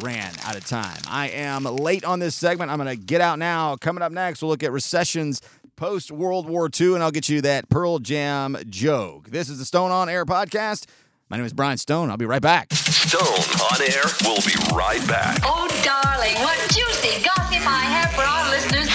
[0.00, 0.96] ran out of time.
[1.08, 2.70] I am late on this segment.
[2.70, 3.74] I'm going to get out now.
[3.74, 5.40] Coming up next, we'll look at recessions
[5.74, 9.30] post World War II, and I'll get you that Pearl Jam joke.
[9.30, 10.86] This is the Stone on Air podcast.
[11.32, 12.10] My name is Brian Stone.
[12.10, 12.70] I'll be right back.
[12.74, 14.02] Stone on air.
[14.20, 15.38] We'll be right back.
[15.44, 18.90] Oh, darling, what juicy gossip I have for our listeners.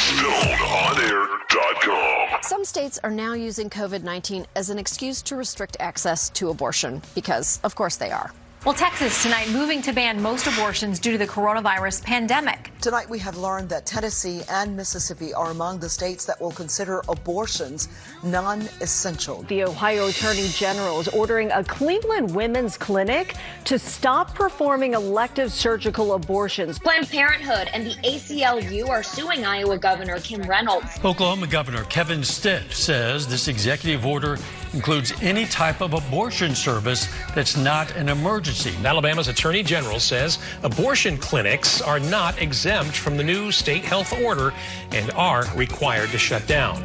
[1.50, 2.44] StoneOnAir.com.
[2.44, 7.02] Some states are now using COVID 19 as an excuse to restrict access to abortion
[7.16, 8.32] because, of course, they are.
[8.68, 12.70] Well, Texas tonight moving to ban most abortions due to the coronavirus pandemic.
[12.82, 17.02] Tonight, we have learned that Tennessee and Mississippi are among the states that will consider
[17.08, 17.88] abortions
[18.24, 19.44] non essential.
[19.44, 26.16] The Ohio Attorney General is ordering a Cleveland women's clinic to stop performing elective surgical
[26.16, 26.78] abortions.
[26.78, 30.88] Planned Parenthood and the ACLU are suing Iowa Governor Kim Reynolds.
[31.06, 34.38] Oklahoma Governor Kevin Stitt says this executive order
[34.74, 38.74] includes any type of abortion service that's not an emergency.
[38.84, 44.54] Alabama's Attorney General says abortion clinics are not exempt from the new state health order
[44.92, 46.82] and are required to shut down.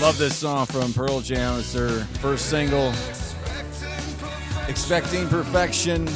[0.00, 1.58] Love this song from Pearl Jam.
[1.58, 1.88] It's their
[2.20, 2.92] first single.
[4.68, 6.06] Expecting perfection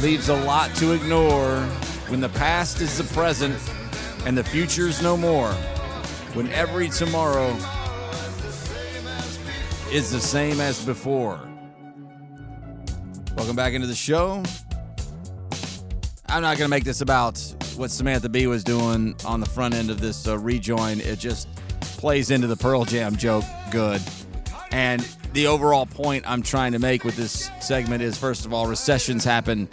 [0.00, 1.60] leaves a lot to ignore
[2.08, 3.58] when the past is the present
[4.24, 5.54] and the future's no more.
[6.34, 7.56] When every tomorrow
[9.92, 11.38] is the same as before.
[13.36, 14.42] Welcome back into the show.
[16.28, 17.38] I'm not going to make this about
[17.76, 21.00] what Samantha Bee was doing on the front end of this uh, rejoin.
[21.00, 21.46] It just
[21.80, 24.02] plays into the Pearl Jam joke good.
[24.72, 28.66] And the overall point I'm trying to make with this segment is first of all,
[28.66, 29.68] recessions happen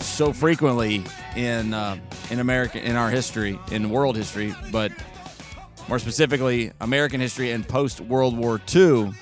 [0.00, 1.04] so frequently
[1.36, 1.98] in uh,
[2.30, 4.90] in America in our history, in world history, but
[5.88, 9.12] more specifically, American history and post World War II.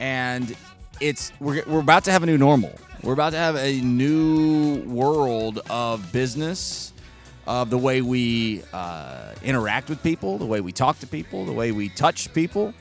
[0.00, 0.54] And
[1.00, 2.72] it's we're, we're about to have a new normal.
[3.02, 6.92] We're about to have a new world of business,
[7.46, 11.52] of the way we uh, interact with people, the way we talk to people, the
[11.52, 12.74] way we touch people.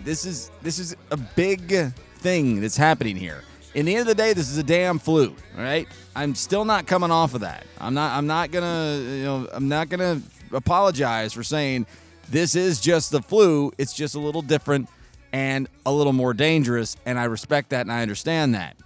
[0.00, 3.42] This is this is a big thing that's happening here.
[3.74, 5.34] In the end of the day, this is a damn flu.
[5.56, 7.64] Right, I'm still not coming off of that.
[7.78, 8.16] I'm not.
[8.16, 8.98] I'm not gonna.
[9.00, 9.48] You know.
[9.52, 10.20] I'm not gonna
[10.52, 11.86] apologize for saying
[12.28, 13.72] this is just the flu.
[13.78, 14.88] It's just a little different
[15.32, 18.76] and a little more dangerous, and I respect that and I understand that.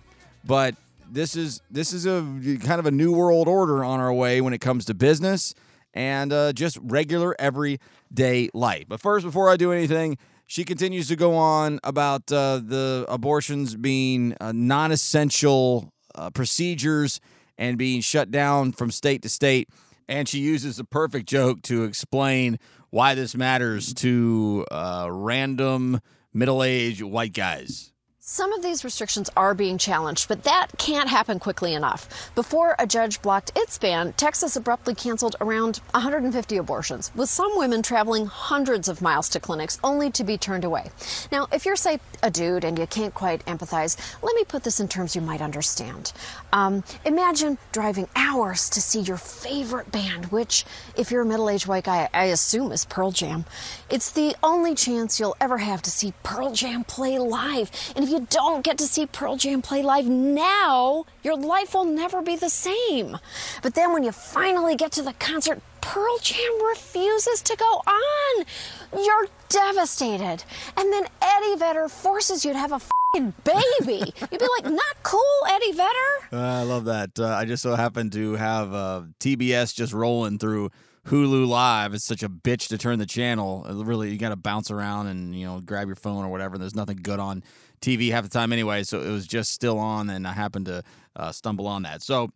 [0.44, 0.74] But
[1.10, 2.20] this is this is a
[2.64, 5.54] kind of a new world order on our way when it comes to business
[5.94, 8.84] and uh, just regular everyday life.
[8.88, 13.74] But first, before I do anything, she continues to go on about uh, the abortions
[13.74, 17.20] being uh, non-essential uh, procedures
[17.58, 19.68] and being shut down from state to state.
[20.08, 22.58] And she uses a perfect joke to explain
[22.90, 26.00] why this matters to uh, random
[26.32, 27.92] middle-aged white guys.
[28.30, 32.30] Some of these restrictions are being challenged, but that can't happen quickly enough.
[32.34, 37.80] Before a judge blocked its ban, Texas abruptly canceled around 150 abortions, with some women
[37.80, 40.90] traveling hundreds of miles to clinics only to be turned away.
[41.32, 44.78] Now, if you're, say, a dude and you can't quite empathize, let me put this
[44.78, 46.12] in terms you might understand.
[46.52, 50.66] Um, imagine driving hours to see your favorite band, which,
[50.98, 53.46] if you're a middle aged white guy, I assume is Pearl Jam.
[53.88, 57.70] It's the only chance you'll ever have to see Pearl Jam play live.
[57.96, 61.84] And if you don't get to see Pearl Jam play live now, your life will
[61.84, 63.18] never be the same.
[63.62, 68.44] But then when you finally get to the concert, Pearl Jam refuses to go on.
[68.92, 70.44] You're devastated.
[70.76, 72.80] And then Eddie Vedder forces you to have a
[73.14, 74.12] fing baby.
[74.30, 76.32] You'd be like, not cool, Eddie Vedder.
[76.32, 77.18] Uh, I love that.
[77.18, 80.70] Uh, I just so happen to have uh, TBS just rolling through
[81.08, 81.94] Hulu Live.
[81.94, 83.64] It's such a bitch to turn the channel.
[83.66, 86.58] It really, you got to bounce around and you know grab your phone or whatever.
[86.58, 87.42] There's nothing good on
[87.80, 90.82] TV half the time anyway, so it was just still on, and I happened to
[91.16, 92.02] uh, stumble on that.
[92.02, 92.30] So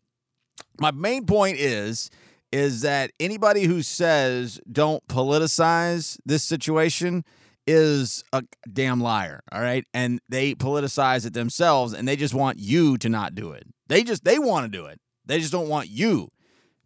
[0.81, 2.11] my main point is
[2.53, 7.25] is that anybody who says don't politicize this situation
[7.67, 9.85] is a damn liar all right?
[9.95, 13.65] And they politicize it themselves and they just want you to not do it.
[13.89, 15.01] They just they want to do it.
[15.25, 16.29] They just don't want you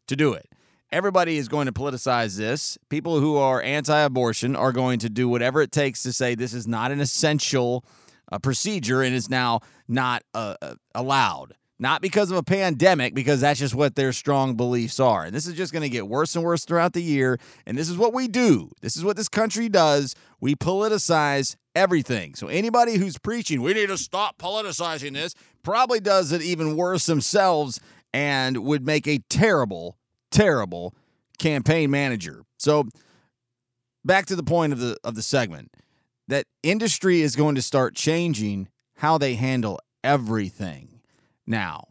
[0.07, 0.49] to do it.
[0.93, 2.79] Everybody is going to politicize this.
[2.91, 6.69] People who are anti-abortion are going to do whatever it takes to say this is
[6.69, 7.85] not an essential
[8.31, 13.41] uh, procedure and is now not uh, uh, allowed not because of a pandemic, because
[13.41, 15.25] that's just what their strong beliefs are.
[15.25, 17.39] And this is just going to get worse and worse throughout the year.
[17.67, 18.71] And this is what we do.
[18.81, 20.15] This is what this country does.
[20.41, 22.35] We politicize everything.
[22.35, 27.05] So anybody who's preaching, we need to stop politicizing this, probably does it even worse
[27.07, 27.79] themselves
[28.15, 29.99] and would make a terrible,
[30.31, 30.95] terrible
[31.39, 32.45] campaign manager.
[32.59, 32.85] So
[34.03, 35.71] back to the point of the of the segment
[36.29, 41.01] that industry is going to start changing how they handle everything
[41.47, 41.89] now.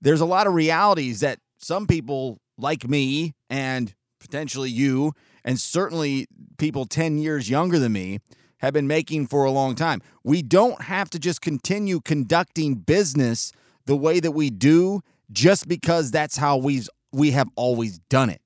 [0.00, 5.12] There's a lot of realities that some people like me and potentially you,
[5.44, 6.26] and certainly
[6.58, 8.18] people 10 years younger than me,
[8.58, 10.02] have been making for a long time.
[10.24, 13.52] We don't have to just continue conducting business
[13.86, 18.42] the way that we do just because that's how we we have always done it.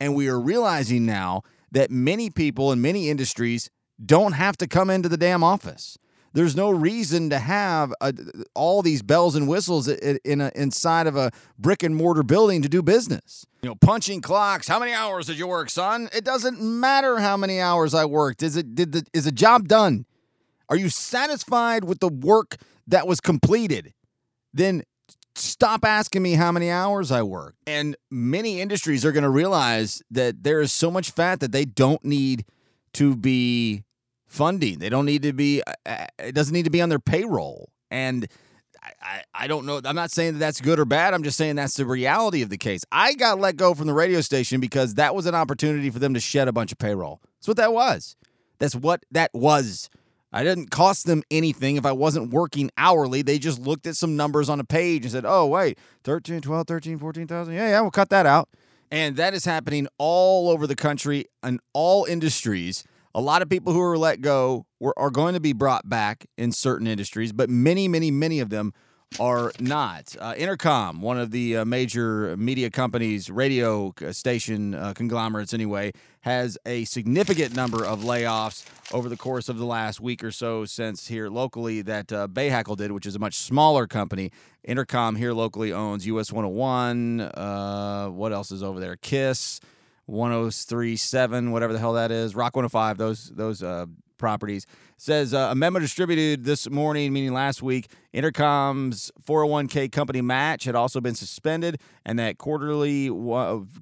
[0.00, 3.70] And we are realizing now that many people in many industries
[4.04, 5.98] don't have to come into the damn office.
[6.34, 8.14] There's no reason to have a,
[8.54, 12.68] all these bells and whistles in a, inside of a brick and mortar building to
[12.68, 13.46] do business.
[13.62, 14.66] You know, punching clocks.
[14.66, 16.08] How many hours did you work, son?
[16.14, 18.42] It doesn't matter how many hours I worked.
[18.42, 20.06] Is it did the is the job done?
[20.68, 23.92] Are you satisfied with the work that was completed?
[24.54, 24.84] Then
[25.34, 27.56] stop asking me how many hours I work.
[27.66, 31.66] And many industries are going to realize that there is so much fat that they
[31.66, 32.46] don't need
[32.94, 33.84] to be
[34.32, 34.78] funding.
[34.78, 35.62] They don't need to be.
[35.66, 37.70] Uh, uh, it doesn't need to be on their payroll.
[37.90, 38.26] And
[39.00, 39.80] I, I don't know.
[39.84, 41.14] I'm not saying that that's good or bad.
[41.14, 42.82] I'm just saying that's the reality of the case.
[42.90, 46.14] I got let go from the radio station because that was an opportunity for them
[46.14, 47.20] to shed a bunch of payroll.
[47.38, 48.16] That's what that was.
[48.58, 49.90] That's what that was.
[50.32, 53.20] I didn't cost them anything if I wasn't working hourly.
[53.20, 56.66] They just looked at some numbers on a page and said, oh, wait, 13, 12,
[56.66, 57.54] 13, 14,000.
[57.54, 58.48] Yeah, yeah, we'll cut that out.
[58.90, 62.84] And that is happening all over the country in all industries.
[63.14, 66.26] A lot of people who were let go were, are going to be brought back
[66.38, 68.72] in certain industries, but many, many, many of them
[69.20, 70.14] are not.
[70.18, 75.92] Uh, Entercom, one of the uh, major media companies, radio uh, station uh, conglomerates anyway,
[76.20, 80.64] has a significant number of layoffs over the course of the last week or so
[80.64, 84.30] since here locally that uh, Bahakel did, which is a much smaller company.
[84.66, 87.20] Entercom here locally owns US 101.
[87.20, 88.96] Uh, what else is over there?
[88.96, 89.60] Kiss.
[90.06, 93.86] 1037, whatever the hell that is, Rock 105, those those uh,
[94.18, 94.66] properties.
[94.96, 100.76] Says uh, a memo distributed this morning, meaning last week, Entercom's 401k company match had
[100.76, 103.08] also been suspended, and that quarterly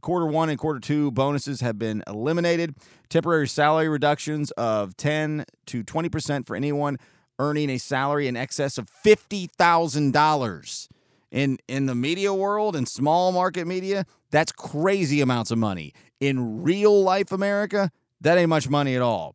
[0.00, 2.74] quarter one and quarter two bonuses have been eliminated.
[3.10, 6.96] Temporary salary reductions of 10 to 20 percent for anyone
[7.38, 10.88] earning a salary in excess of fifty thousand dollars
[11.30, 16.62] in in the media world and small market media that's crazy amounts of money in
[16.62, 19.34] real life America, that ain't much money at all.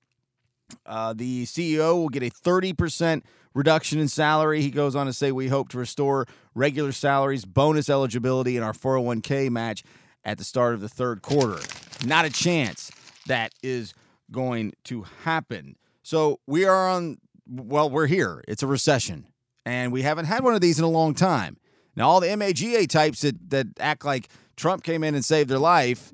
[0.86, 4.62] Uh, the CEO will get a 30% reduction in salary.
[4.62, 8.74] He goes on to say, We hope to restore regular salaries, bonus eligibility in our
[8.74, 9.84] 401k match
[10.24, 11.60] at the start of the third quarter.
[12.06, 12.92] Not a chance
[13.28, 13.94] that is
[14.32, 15.76] going to happen.
[16.04, 17.18] So we are on,
[17.48, 18.44] well, we're here.
[18.48, 19.28] It's a recession,
[19.66, 21.58] and we haven't had one of these in a long time.
[21.96, 25.60] Now, all the MAGA types that, that act like Trump came in and saved their
[25.60, 26.12] life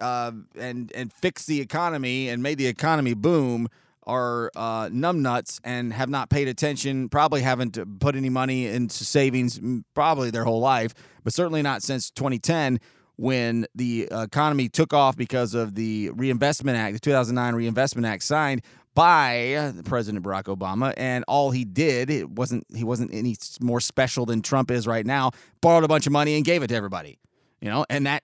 [0.00, 3.68] uh, and and fixed the economy and made the economy boom
[4.08, 7.08] are uh, numbnuts and have not paid attention.
[7.08, 9.60] Probably haven't put any money into savings
[9.94, 12.80] probably their whole life, but certainly not since 2010
[13.16, 18.62] when the economy took off because of the Reinvestment Act, the 2009 Reinvestment Act signed
[18.94, 24.24] by President Barack Obama, and all he did it wasn't he wasn't any more special
[24.24, 25.32] than Trump is right now.
[25.60, 27.18] Borrowed a bunch of money and gave it to everybody,
[27.60, 28.22] you know, and that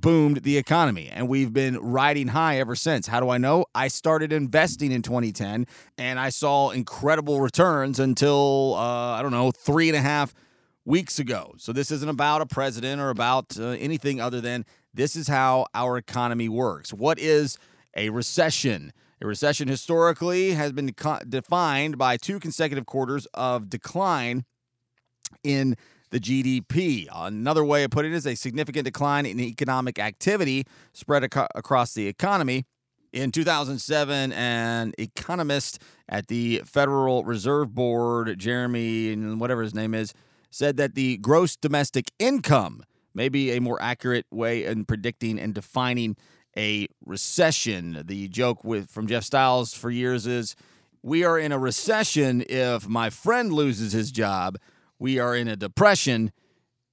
[0.00, 3.06] boomed the economy and we've been riding high ever since.
[3.06, 3.66] How do I know?
[3.74, 5.66] I started investing in 2010
[5.98, 10.34] and I saw incredible returns until, uh, I don't know, three and a half
[10.84, 11.54] weeks ago.
[11.58, 15.66] So this isn't about a president or about uh, anything other than this is how
[15.74, 16.92] our economy works.
[16.92, 17.58] What is
[17.96, 18.92] a recession?
[19.20, 20.92] A recession historically has been
[21.28, 24.44] defined by two consecutive quarters of decline
[25.44, 25.76] in
[26.12, 27.08] the GDP.
[27.12, 31.94] Another way of putting it is a significant decline in economic activity spread ac- across
[31.94, 32.64] the economy.
[33.12, 40.14] In 2007, an economist at the Federal Reserve Board, Jeremy, whatever his name is,
[40.50, 45.54] said that the gross domestic income may be a more accurate way in predicting and
[45.54, 46.16] defining
[46.56, 48.02] a recession.
[48.04, 50.56] The joke with from Jeff Styles for years is
[51.02, 54.58] we are in a recession if my friend loses his job
[55.02, 56.30] we are in a depression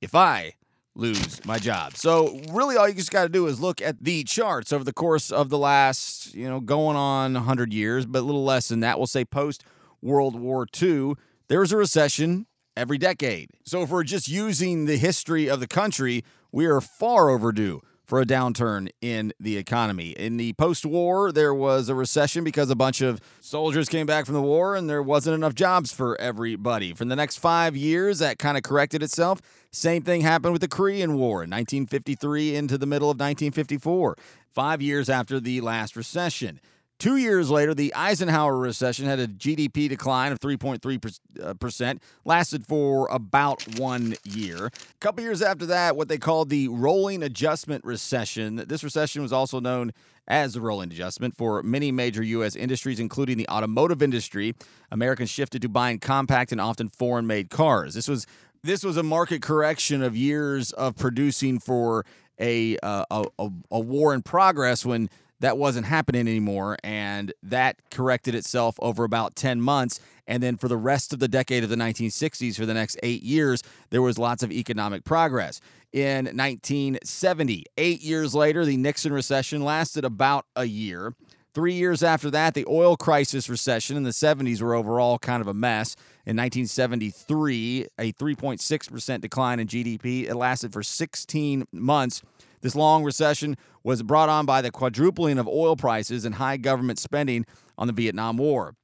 [0.02, 0.56] if I
[0.96, 1.96] lose my job.
[1.96, 4.92] So really all you just got to do is look at the charts over the
[4.92, 8.80] course of the last, you know, going on 100 years, but a little less than
[8.80, 8.98] that.
[8.98, 9.64] We'll say post
[10.02, 11.14] World War II,
[11.50, 13.52] there was a recession every decade.
[13.64, 18.20] So if we're just using the history of the country, we are far overdue for
[18.20, 20.10] a downturn in the economy.
[20.18, 24.26] In the post war, there was a recession because a bunch of soldiers came back
[24.26, 26.92] from the war and there wasn't enough jobs for everybody.
[26.96, 29.44] For the next five years, that kind of corrected itself.
[29.72, 34.18] Same thing happened with the Korean War in 1953 into the middle of 1954,
[34.56, 36.60] five years after the last recession.
[37.00, 43.08] Two years later, the Eisenhower recession had a GDP decline of 3.3%, uh, lasted for
[43.10, 44.66] about one year.
[44.66, 48.58] A couple years after that, what they called the rolling adjustment recession.
[48.68, 49.94] This recession was also known
[50.28, 52.58] as the rolling adjustment for many major U.S.
[52.58, 54.54] industries, including the automotive industry.
[54.92, 57.94] Americans shifted to buying compact and often foreign made cars.
[57.94, 58.28] This was
[58.62, 62.06] this was a market correction of years of producing for
[62.38, 66.78] a, uh, a, a war in progress when that wasn't happening anymore.
[66.84, 70.00] And that corrected itself over about 10 months.
[70.28, 73.24] And then for the rest of the decade of the 1960s, for the next eight
[73.24, 75.60] years, there was lots of economic progress.
[75.92, 81.16] In 1970, eight years later, the Nixon recession lasted about a year.
[81.56, 85.48] Three years after that, the oil crisis recession in the 70s were overall kind of
[85.48, 85.96] a mess.
[86.28, 90.30] In 1973, a 3.6% decline in GDP.
[90.30, 92.22] It lasted for 16 months.
[92.62, 97.00] This long recession was brought on by the quadrupling of oil prices and high government
[97.00, 97.46] spending
[97.78, 98.76] on the Vietnam War.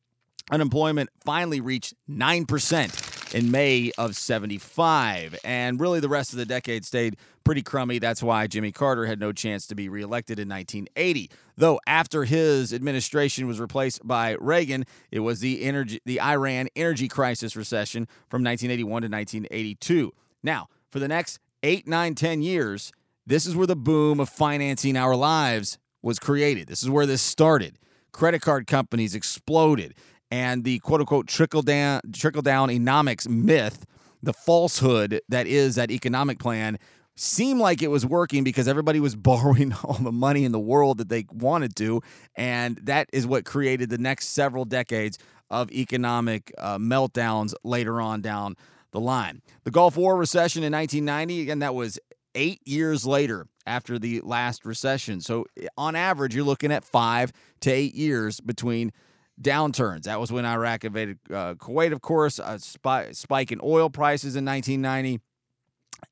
[0.51, 5.37] Unemployment finally reached 9% in May of 75.
[5.43, 7.99] And really, the rest of the decade stayed pretty crummy.
[7.99, 11.31] That's why Jimmy Carter had no chance to be reelected in 1980.
[11.57, 17.07] Though after his administration was replaced by Reagan, it was the energy the Iran energy
[17.07, 20.13] crisis recession from 1981 to 1982.
[20.43, 22.91] Now, for the next 8, 9, 10 years,
[23.25, 26.67] this is where the boom of financing our lives was created.
[26.67, 27.79] This is where this started.
[28.11, 29.95] Credit card companies exploded,
[30.31, 33.85] and the quote unquote trickle down trickle down economics myth,
[34.23, 36.77] the falsehood that is that economic plan,
[37.17, 40.99] seemed like it was working because everybody was borrowing all the money in the world
[40.99, 42.01] that they wanted to,
[42.35, 45.17] and that is what created the next several decades
[45.49, 48.55] of economic uh, meltdowns later on down
[48.91, 49.41] the line.
[49.63, 51.99] The Gulf War recession in 1990, again, that was
[52.35, 55.21] eight years later after the last recession.
[55.21, 55.45] So,
[55.77, 57.31] on average, you're looking at five
[57.61, 58.91] to eight years between
[59.41, 60.03] downturns.
[60.03, 64.45] That was when Iraq invaded uh, Kuwait, of course, a spike in oil prices in
[64.45, 65.19] 1990,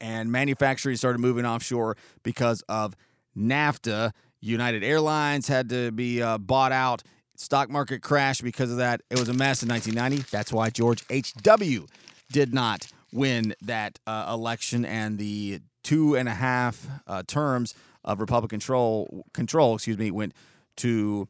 [0.02, 2.96] and manufacturing started moving offshore because of
[3.38, 4.12] NAFTA.
[4.42, 7.04] United Airlines had to be uh, bought out.
[7.36, 9.02] Stock market crashed because of that.
[9.10, 10.30] It was a mess in 1990.
[10.32, 11.88] That's why George H.W.
[12.32, 17.74] did not win that uh, election, and the two and a half uh, terms
[18.04, 20.34] of Republican control control, excuse me, went
[20.78, 21.28] to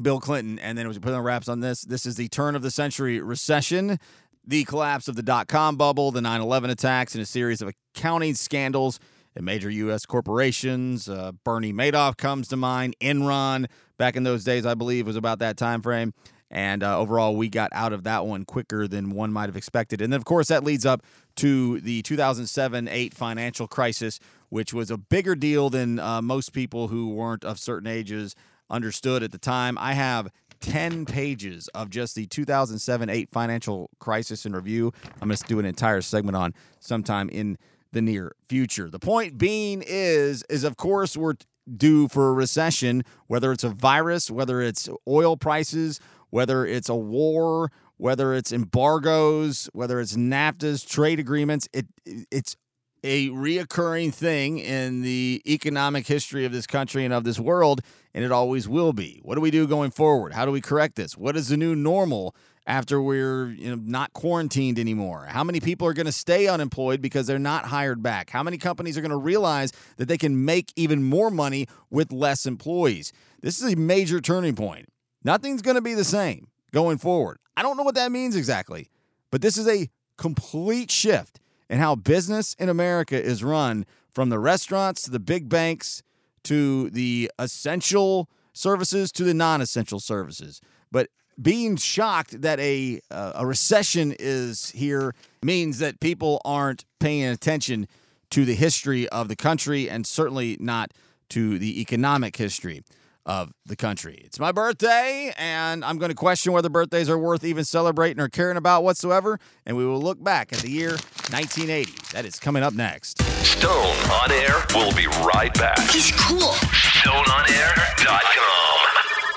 [0.00, 1.82] Bill Clinton, and then it was put on wraps on this.
[1.82, 3.98] This is the turn of the century recession,
[4.46, 7.72] the collapse of the dot com bubble, the 9 11 attacks, and a series of
[7.94, 8.98] accounting scandals
[9.36, 10.06] at major U.S.
[10.06, 11.08] corporations.
[11.08, 12.96] Uh, Bernie Madoff comes to mind.
[13.00, 13.66] Enron,
[13.98, 16.14] back in those days, I believe, was about that time frame.
[16.50, 20.00] And uh, overall, we got out of that one quicker than one might have expected.
[20.00, 21.02] And then, of course, that leads up
[21.36, 26.88] to the 2007 8 financial crisis, which was a bigger deal than uh, most people
[26.88, 28.34] who weren't of certain ages
[28.68, 29.78] understood at the time.
[29.78, 30.30] I have
[30.60, 34.92] 10 pages of just the 2007 8 financial crisis in review.
[35.20, 37.58] I'm going to do an entire segment on sometime in
[37.92, 38.88] the near future.
[38.88, 41.34] The point being is, is of course, we're
[41.76, 46.96] due for a recession, whether it's a virus, whether it's oil prices, whether it's a
[46.96, 52.56] war, whether it's embargoes, whether it's NAFTA's trade agreements, it it's
[53.02, 57.80] a reoccurring thing in the economic history of this country and of this world,
[58.14, 59.20] and it always will be.
[59.22, 60.32] What do we do going forward?
[60.32, 61.16] How do we correct this?
[61.16, 62.34] What is the new normal
[62.66, 65.26] after we're you know, not quarantined anymore?
[65.28, 68.30] How many people are going to stay unemployed because they're not hired back?
[68.30, 72.12] How many companies are going to realize that they can make even more money with
[72.12, 73.12] less employees?
[73.40, 74.88] This is a major turning point.
[75.22, 77.38] Nothing's going to be the same going forward.
[77.56, 78.88] I don't know what that means exactly,
[79.30, 84.38] but this is a complete shift in how business in America is run from the
[84.38, 86.02] restaurants to the big banks
[86.44, 90.60] to the essential services to the non essential services.
[90.90, 91.08] But
[91.40, 97.86] being shocked that a, uh, a recession is here means that people aren't paying attention
[98.30, 100.92] to the history of the country and certainly not
[101.30, 102.82] to the economic history
[103.30, 104.20] of the country.
[104.24, 108.28] It's my birthday, and I'm going to question whether birthdays are worth even celebrating or
[108.28, 109.38] caring about whatsoever.
[109.64, 110.90] And we will look back at the year
[111.30, 111.92] 1980.
[112.12, 113.22] That is coming up next.
[113.22, 115.78] Stone on Air will be right back.
[115.90, 116.40] He's cool.
[116.40, 118.26] StoneOnAir.com.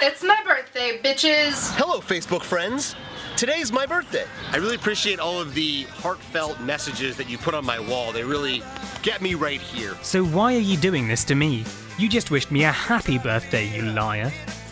[0.02, 1.72] It's my birthday, bitches.
[1.76, 2.96] Hello, Facebook friends.
[3.38, 4.26] Today's my birthday.
[4.52, 8.12] I really appreciate all of the heartfelt messages that you put on my wall.
[8.12, 8.64] They really
[9.04, 9.96] get me right here.
[10.02, 11.64] So why are you doing this to me?
[12.00, 14.32] You just wished me a happy birthday, you liar.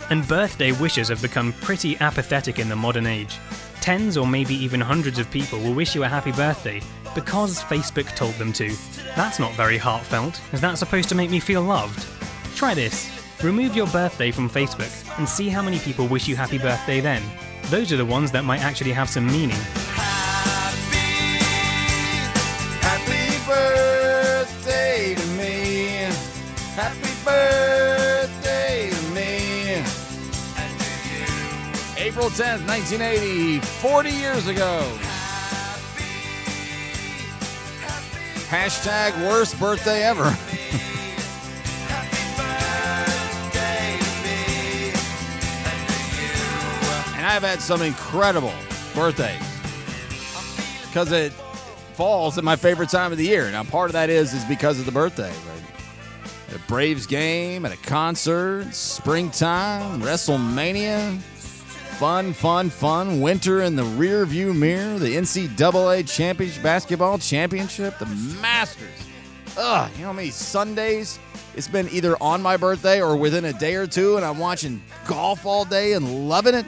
[0.10, 3.38] And birthday wishes have become pretty apathetic in the modern age.
[3.80, 6.82] Tens or maybe even hundreds of people will wish you a happy birthday
[7.14, 8.76] because Facebook told them to.
[9.16, 10.42] That's not very heartfelt.
[10.52, 12.08] Is that supposed to make me feel loved?
[12.56, 13.10] Try this.
[13.44, 17.22] Remove your birthday from Facebook and see how many people wish you happy birthday then.
[17.66, 19.60] Those are the ones that might actually have some meaning.
[32.22, 34.80] April 10th, 1980, 40 years ago.
[38.48, 40.26] Hashtag worst birthday ever.
[47.18, 48.54] and I've had some incredible
[48.94, 49.42] birthdays
[50.86, 51.32] because it
[51.96, 53.50] falls at my favorite time of the year.
[53.50, 55.34] Now, part of that is is because of the birthday.
[56.50, 61.20] At a Braves game, at a concert, springtime, WrestleMania,
[62.02, 63.22] fun, fun, fun.
[63.22, 68.08] Winter in the rear view mirror, the NCAA championship basketball championship, the
[68.42, 68.90] Masters.
[69.56, 71.20] Ugh, you know how many Sundays
[71.56, 74.82] it's been either on my birthday or within a day or two, and I'm watching
[75.06, 76.66] golf all day and loving it.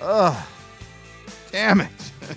[0.00, 0.46] Ugh,
[1.52, 1.90] damn it.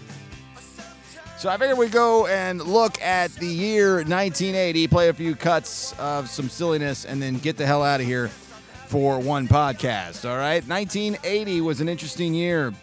[1.38, 5.94] So I figured we go and look at the year 1980, play a few cuts
[6.00, 8.32] of some silliness, and then get the hell out of here
[8.88, 10.30] for one podcast.
[10.30, 12.74] All right, 1980 was an interesting year.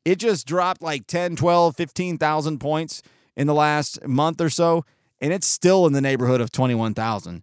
[0.04, 3.02] It just dropped like 10, 12, 15,000 points
[3.36, 4.84] in the last month or so
[5.20, 7.42] and it's still in the neighborhood of 21,000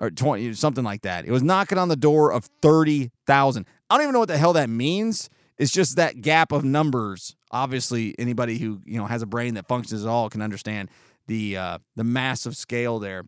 [0.00, 1.26] or 20 something like that.
[1.26, 3.66] It was knocking on the door of 30,000.
[3.88, 5.30] I don't even know what the hell that means.
[5.58, 7.36] It's just that gap of numbers.
[7.50, 10.88] Obviously, anybody who, you know, has a brain that functions at all can understand
[11.26, 13.24] the uh, the massive scale there.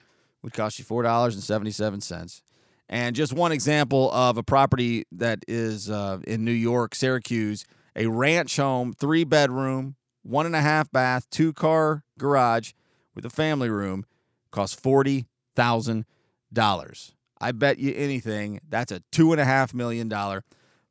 [0.42, 2.42] would cost you four dollars and seventy-seven cents.
[2.88, 8.07] And just one example of a property that is uh, in New York, Syracuse, a
[8.07, 12.72] ranch home, three bedroom, one and a half bath, two car garage
[13.14, 14.04] with a family room
[14.50, 16.04] costs forty thousand
[16.52, 17.14] dollars.
[17.40, 20.44] I bet you anything that's a two and a half million dollar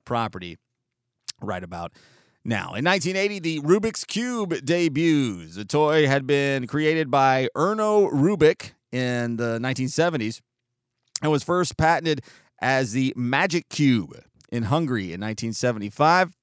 [0.05, 0.57] property
[1.41, 1.93] right about
[2.43, 2.73] now.
[2.73, 5.55] In 1980, the Rubik's Cube debuts.
[5.55, 10.41] The toy had been created by Erno Rubik in the 1970s
[11.21, 12.21] and was first patented
[12.61, 14.19] as the Magic Cube
[14.51, 16.33] in Hungary in 1975.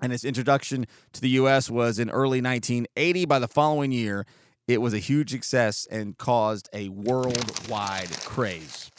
[0.00, 1.70] And its introduction to the U.S.
[1.70, 3.24] was in early 1980.
[3.24, 4.26] By the following year,
[4.68, 8.90] it was a huge success and caused a worldwide craze.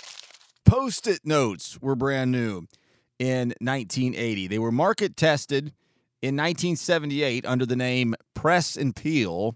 [0.65, 2.67] Post it notes were brand new
[3.19, 4.47] in 1980.
[4.47, 5.73] They were market tested
[6.21, 9.55] in 1978 under the name Press and Peel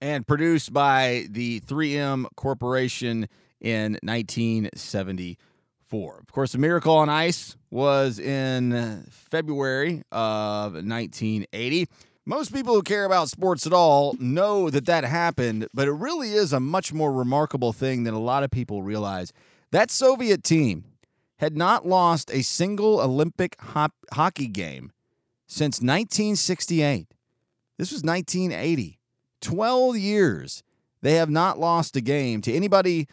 [0.00, 3.28] and produced by the 3M Corporation
[3.60, 6.18] in 1974.
[6.20, 11.88] Of course, the Miracle on Ice was in February of 1980.
[12.26, 16.30] Most people who care about sports at all know that that happened, but it really
[16.30, 19.30] is a much more remarkable thing than a lot of people realize.
[19.72, 20.84] That Soviet team
[21.36, 24.90] had not lost a single Olympic hop- hockey game
[25.46, 27.08] since 1968.
[27.76, 28.98] This was 1980.
[29.42, 30.62] 12 years
[31.02, 33.06] they have not lost a game to anybody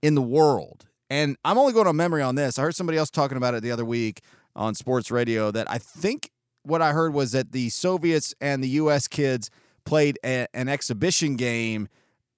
[0.00, 0.86] in the world.
[1.10, 2.58] And I'm only going on memory on this.
[2.58, 4.22] I heard somebody else talking about it the other week
[4.54, 6.30] on sports radio that I think
[6.66, 9.06] what I heard was that the Soviets and the U.S.
[9.08, 9.50] kids
[9.84, 11.88] played a, an exhibition game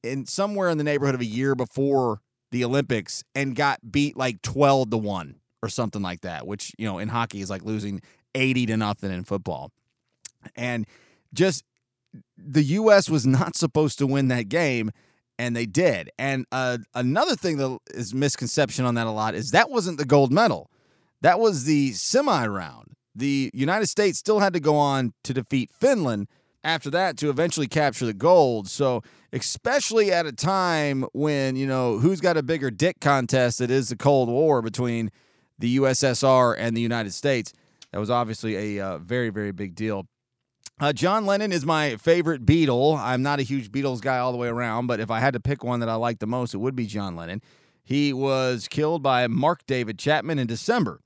[0.03, 2.20] in somewhere in the neighborhood of a year before
[2.51, 6.87] the Olympics and got beat like 12 to 1 or something like that, which, you
[6.87, 8.01] know, in hockey is like losing
[8.35, 9.72] 80 to nothing in football.
[10.55, 10.87] And
[11.35, 11.64] just
[12.37, 13.11] the U.S.
[13.11, 14.91] was not supposed to win that game,
[15.39, 16.11] and they did.
[16.18, 20.05] And uh, another thing that is misconception on that a lot is that wasn't the
[20.05, 20.70] gold medal.
[21.20, 22.93] That was the semi round.
[23.19, 26.29] The United States still had to go on to defeat Finland
[26.62, 28.69] after that to eventually capture the gold.
[28.69, 29.03] So,
[29.33, 33.89] especially at a time when, you know, who's got a bigger dick contest that is
[33.89, 35.11] the Cold War between
[35.59, 37.53] the USSR and the United States,
[37.91, 40.07] that was obviously a uh, very, very big deal.
[40.81, 42.97] Uh, John Lennon is my favorite Beatle.
[42.97, 45.41] I'm not a huge Beatles guy all the way around, but if I had to
[45.41, 47.43] pick one that I like the most, it would be John Lennon.
[47.83, 51.01] He was killed by Mark David Chapman in December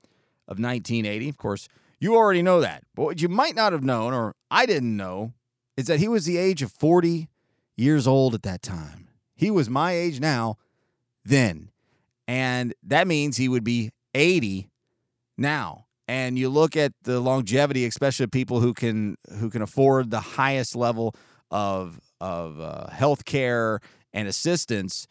[0.46, 1.28] of 1980.
[1.30, 1.68] Of course,
[2.02, 2.84] you already know that.
[2.94, 5.32] But what you might not have known, or I didn't know,
[5.76, 7.28] is that he was the age of 40
[7.76, 9.08] years old at that time.
[9.34, 10.56] He was my age now,
[11.24, 11.70] then.
[12.28, 14.68] And that means he would be 80
[15.38, 20.20] now and you look at the longevity, especially people who can who can afford the
[20.20, 21.14] highest level
[21.50, 23.80] of of uh, health care
[24.12, 25.06] and assistance.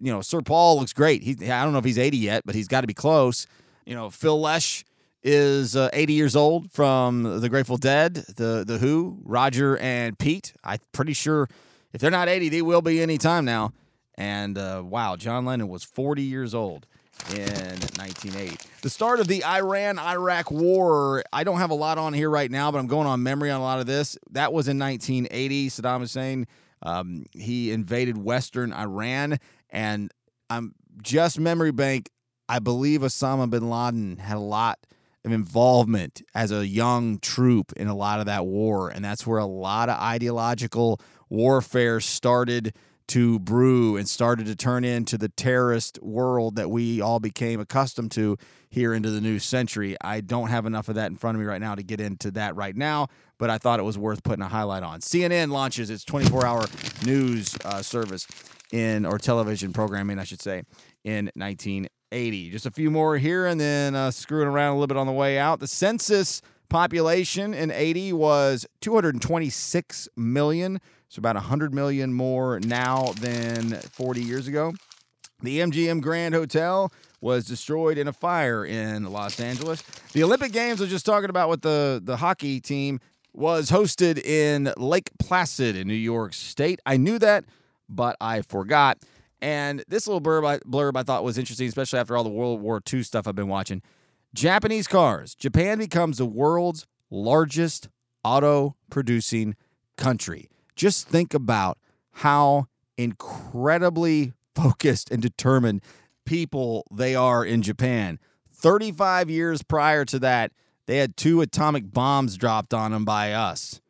[0.00, 1.22] You know, Sir Paul looks great.
[1.22, 3.46] He I don't know if he's 80 yet, but he's got to be close.
[3.84, 4.84] You know, Phil Lesh
[5.22, 10.52] is uh, 80 years old from the Grateful Dead, the the Who, Roger and Pete.
[10.64, 11.48] I'm pretty sure
[11.92, 13.72] if they're not 80, they will be any time now.
[14.16, 16.86] And uh, wow, John Lennon was 40 years old
[17.30, 18.56] in 1980.
[18.82, 22.50] The start of the Iran Iraq War, I don't have a lot on here right
[22.50, 24.18] now, but I'm going on memory on a lot of this.
[24.30, 25.68] That was in 1980.
[25.68, 26.46] Saddam Hussein,
[26.82, 29.38] um, he invaded Western Iran,
[29.70, 30.12] and
[30.48, 32.10] I'm just memory bank.
[32.48, 34.78] I believe Osama bin Laden had a lot
[35.24, 39.38] of involvement as a young troop in a lot of that war, and that's where
[39.38, 42.74] a lot of ideological warfare started
[43.10, 48.12] to brew and started to turn into the terrorist world that we all became accustomed
[48.12, 49.96] to here into the new century.
[50.00, 52.30] I don't have enough of that in front of me right now to get into
[52.32, 55.00] that right now, but I thought it was worth putting a highlight on.
[55.00, 56.66] CNN launches its 24 hour
[57.04, 58.28] news uh, service
[58.72, 60.62] in, or television programming, I should say,
[61.02, 61.32] in
[62.10, 62.50] 1980.
[62.50, 65.12] Just a few more here and then uh, screwing around a little bit on the
[65.12, 65.60] way out.
[65.60, 70.80] The census population in 80 was 226 million.
[71.08, 74.72] So about 100 million more now than 40 years ago.
[75.42, 79.82] The MGM Grand Hotel was destroyed in a fire in Los Angeles.
[80.12, 83.00] The Olympic Games I was just talking about with the, the hockey team
[83.32, 86.80] was hosted in Lake Placid in New York State.
[86.84, 87.44] I knew that,
[87.88, 88.98] but I forgot.
[89.42, 92.60] And this little blurb I, blurb I thought was interesting, especially after all the World
[92.60, 93.82] War II stuff I've been watching.
[94.34, 95.34] Japanese cars.
[95.34, 97.88] Japan becomes the world's largest
[98.22, 99.56] auto producing
[99.96, 101.78] country just think about
[102.10, 102.66] how
[102.96, 105.82] incredibly focused and determined
[106.24, 108.18] people they are in Japan.
[108.50, 110.52] 35 years prior to that,
[110.86, 113.80] they had two atomic bombs dropped on them by us.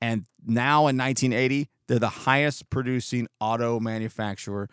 [0.00, 4.68] And now in 1980, they're the highest producing auto manufacturer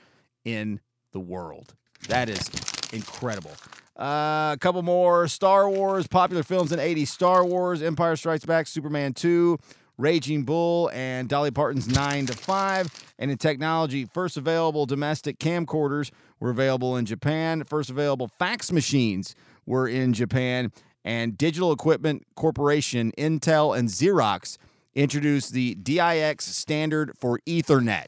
[0.46, 0.80] in
[1.12, 1.74] the world.
[2.08, 2.50] That is
[2.92, 3.52] incredible.
[3.98, 8.68] Uh, a couple more Star Wars, popular films in 80s Star Wars, Empire Strikes Back,
[8.68, 9.58] Superman 2,
[9.98, 13.14] Raging Bull, and Dolly Parton's 9 to 5.
[13.20, 17.64] And in technology, first available domestic camcorders were available in Japan.
[17.64, 19.36] First available fax machines
[19.66, 20.72] were in Japan.
[21.06, 24.58] and Digital Equipment Corporation, Intel, and Xerox
[24.96, 28.08] introduced the DIX standard for Ethernet.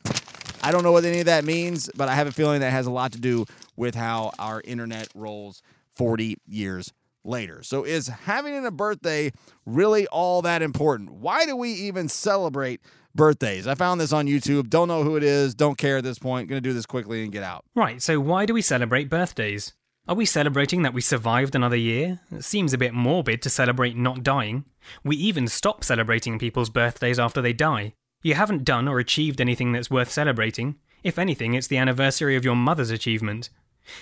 [0.66, 2.88] I don't know what any of that means, but I have a feeling that has
[2.88, 3.46] a lot to do
[3.76, 5.62] with how our internet rolls
[5.96, 6.92] 40 years
[7.24, 7.62] later.
[7.62, 9.32] So, is having a birthday
[9.68, 11.12] really all that important?
[11.12, 12.82] Why do we even celebrate
[13.14, 13.68] birthdays?
[13.68, 14.72] I found this on YouTube.
[14.72, 15.54] Don't know who it is.
[15.54, 16.50] Don't care at this point.
[16.50, 17.64] Going to do this quickly and get out.
[17.76, 19.74] Right, so why do we celebrate birthdays?
[20.08, 22.22] Are we celebrating that we survived another year?
[22.32, 24.66] It seems a bit morbid to celebrate not dying.
[25.04, 27.94] We even stop celebrating people's birthdays after they die.
[28.26, 30.78] You haven't done or achieved anything that's worth celebrating.
[31.04, 33.52] If anything, it's the anniversary of your mother's achievement.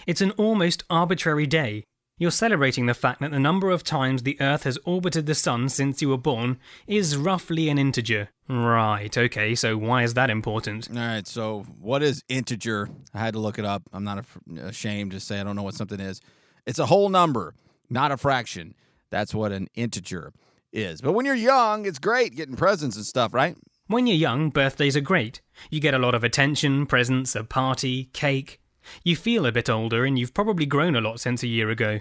[0.08, 1.84] It's an almost arbitrary day.
[2.18, 5.68] You're celebrating the fact that the number of times the Earth has orbited the Sun
[5.68, 6.58] since you were born
[6.88, 8.30] is roughly an integer.
[8.48, 10.88] Right, okay, so why is that important?
[10.90, 12.88] All right, so what is integer?
[13.14, 13.84] I had to look it up.
[13.92, 14.24] I'm not
[14.58, 16.22] ashamed to say I don't know what something is.
[16.66, 17.56] It's a whole number,
[17.90, 18.74] not a fraction.
[19.10, 20.32] That's what an integer
[20.72, 21.02] is.
[21.02, 23.58] But when you're young, it's great getting presents and stuff, right?
[23.88, 25.42] When you're young, birthdays are great.
[25.70, 28.62] You get a lot of attention, presents, a party, cake.
[29.04, 32.00] You feel a bit older and you've probably grown a lot since a year ago.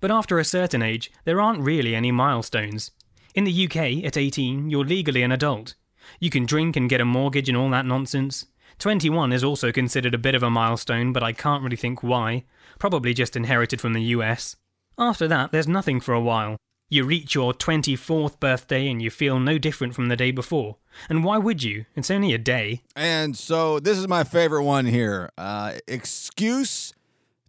[0.00, 2.92] But after a certain age, there aren't really any milestones.
[3.34, 5.74] In the UK, at 18, you're legally an adult.
[6.18, 8.46] You can drink and get a mortgage and all that nonsense.
[8.78, 12.44] 21 is also considered a bit of a milestone, but I can't really think why.
[12.78, 14.56] Probably just inherited from the US.
[14.96, 16.56] After that, there's nothing for a while.
[16.90, 20.76] You reach your 24th birthday and you feel no different from the day before.
[21.10, 21.84] And why would you?
[21.94, 22.82] It's only a day.
[22.96, 25.30] And so this is my favorite one here.
[25.36, 26.94] Uh, excuse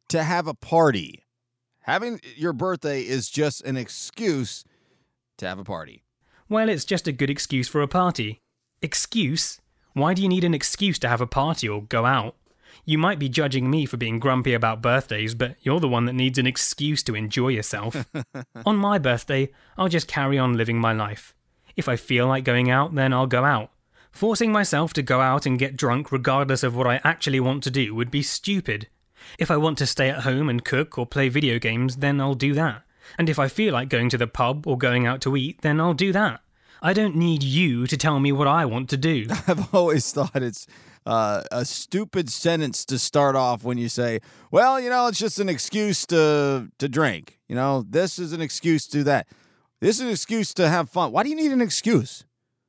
[0.09, 1.25] to have a party.
[1.81, 4.65] Having your birthday is just an excuse
[5.37, 6.03] to have a party.
[6.49, 8.41] Well, it's just a good excuse for a party.
[8.81, 9.61] Excuse?
[9.93, 12.35] Why do you need an excuse to have a party or go out?
[12.85, 16.13] You might be judging me for being grumpy about birthdays, but you're the one that
[16.13, 18.05] needs an excuse to enjoy yourself.
[18.65, 21.33] on my birthday, I'll just carry on living my life.
[21.75, 23.71] If I feel like going out, then I'll go out.
[24.11, 27.71] Forcing myself to go out and get drunk regardless of what I actually want to
[27.71, 28.87] do would be stupid.
[29.37, 32.33] If I want to stay at home and cook or play video games, then I'll
[32.33, 32.83] do that.
[33.17, 35.79] And if I feel like going to the pub or going out to eat, then
[35.79, 36.41] I'll do that.
[36.81, 39.27] I don't need you to tell me what I want to do.
[39.47, 40.67] I've always thought it's
[41.05, 44.19] uh, a stupid sentence to start off when you say,
[44.51, 48.41] "Well, you know, it's just an excuse to to drink." You know, this is an
[48.41, 49.27] excuse to that.
[49.81, 51.11] This is an excuse to have fun.
[51.11, 52.25] Why do you need an excuse?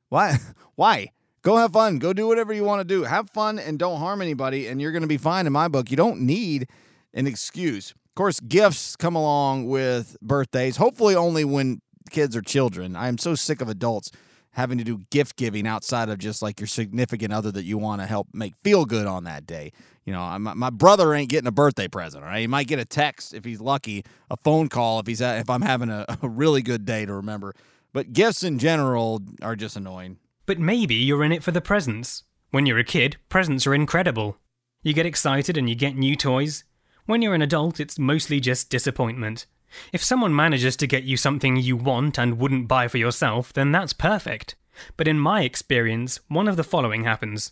[0.09, 0.37] Why?
[0.75, 1.11] Why?
[1.43, 1.97] Go have fun.
[1.99, 3.03] Go do whatever you want to do.
[3.03, 5.89] Have fun and don't harm anybody, and you're going to be fine in my book.
[5.89, 6.67] You don't need
[7.13, 7.91] an excuse.
[7.91, 12.95] Of course, gifts come along with birthdays, hopefully, only when kids are children.
[12.95, 14.11] I am so sick of adults
[14.53, 18.01] having to do gift giving outside of just like your significant other that you want
[18.01, 19.71] to help make feel good on that day.
[20.05, 22.23] You know, my, my brother ain't getting a birthday present.
[22.23, 25.49] Right, he might get a text if he's lucky, a phone call if he's if
[25.49, 27.55] I'm having a, a really good day to remember.
[27.93, 30.17] But gifts in general are just annoying.
[30.45, 32.23] But maybe you're in it for the presents.
[32.51, 34.37] When you're a kid, presents are incredible.
[34.81, 36.63] You get excited and you get new toys.
[37.05, 39.45] When you're an adult, it's mostly just disappointment.
[39.91, 43.71] If someone manages to get you something you want and wouldn't buy for yourself, then
[43.71, 44.55] that's perfect.
[44.97, 47.51] But in my experience, one of the following happens.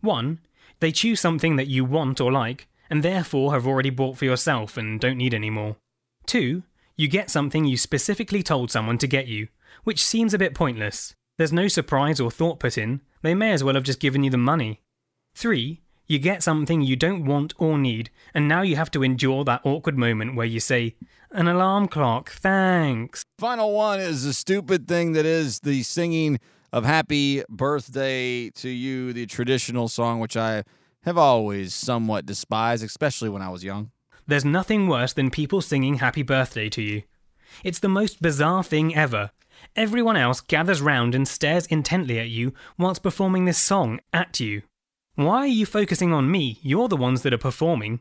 [0.00, 0.40] 1.
[0.80, 4.76] They choose something that you want or like, and therefore have already bought for yourself
[4.76, 5.76] and don't need any more.
[6.26, 6.62] 2.
[6.96, 9.48] You get something you specifically told someone to get you,
[9.84, 11.14] which seems a bit pointless.
[11.38, 14.30] There's no surprise or thought put in, they may as well have just given you
[14.30, 14.82] the money.
[15.34, 15.80] 3.
[16.10, 19.60] You get something you don't want or need, and now you have to endure that
[19.62, 20.96] awkward moment where you say,
[21.30, 23.22] An alarm clock, thanks.
[23.38, 26.40] Final one is the stupid thing that is the singing
[26.72, 30.64] of Happy Birthday to You, the traditional song, which I
[31.04, 33.92] have always somewhat despised, especially when I was young.
[34.26, 37.02] There's nothing worse than people singing Happy Birthday to you.
[37.62, 39.30] It's the most bizarre thing ever.
[39.76, 44.62] Everyone else gathers round and stares intently at you whilst performing this song at you.
[45.20, 46.58] Why are you focusing on me?
[46.62, 48.00] You're the ones that are performing.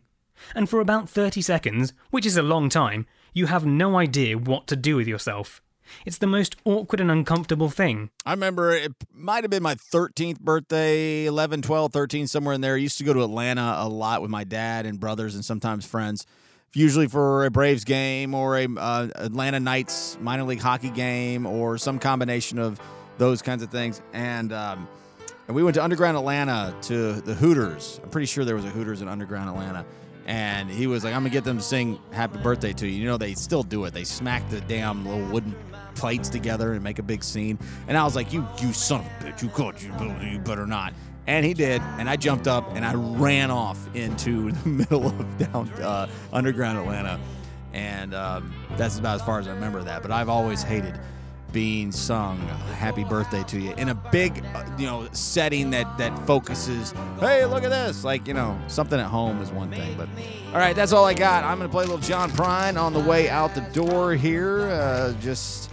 [0.56, 4.68] And for about 30 seconds, which is a long time, you have no idea what
[4.68, 5.62] to do with yourself.
[6.06, 8.10] It's the most awkward and uncomfortable thing.
[8.26, 12.76] I remember it might have been my 13th birthday, 11, 12, 13, somewhere in there.
[12.76, 15.86] I used to go to Atlanta a lot with my dad and brothers and sometimes
[15.86, 16.26] friends,
[16.72, 21.78] usually for a Braves game or a uh, Atlanta Knights minor league hockey game or
[21.78, 22.80] some combination of
[23.18, 24.02] those kinds of things.
[24.14, 24.88] And um,
[25.50, 28.00] and we went to Underground Atlanta to the Hooters.
[28.04, 29.84] I'm pretty sure there was a Hooters in Underground Atlanta.
[30.28, 33.00] And he was like, I'm to get them to sing Happy Birthday to you.
[33.00, 33.94] You know, they still do it.
[33.96, 35.56] They smack the damn little wooden
[35.96, 37.58] plates together and make a big scene.
[37.88, 39.92] And I was like, you you son of a bitch, you could, you,
[40.34, 40.94] you better not.
[41.26, 41.82] And he did.
[41.98, 46.78] And I jumped up and I ran off into the middle of down uh, Underground
[46.78, 47.20] Atlanta.
[47.74, 50.04] and um, that's about as far as I remember that.
[50.04, 51.00] But I've always hated
[51.52, 52.38] being sung
[52.78, 57.46] happy birthday to you in a big uh, you know setting that that focuses hey
[57.46, 60.08] look at this like you know something at home is one thing but
[60.54, 61.44] all right that's all i got.
[61.44, 65.14] I'm gonna play a little john prine on the way out the door here uh,
[65.14, 65.72] just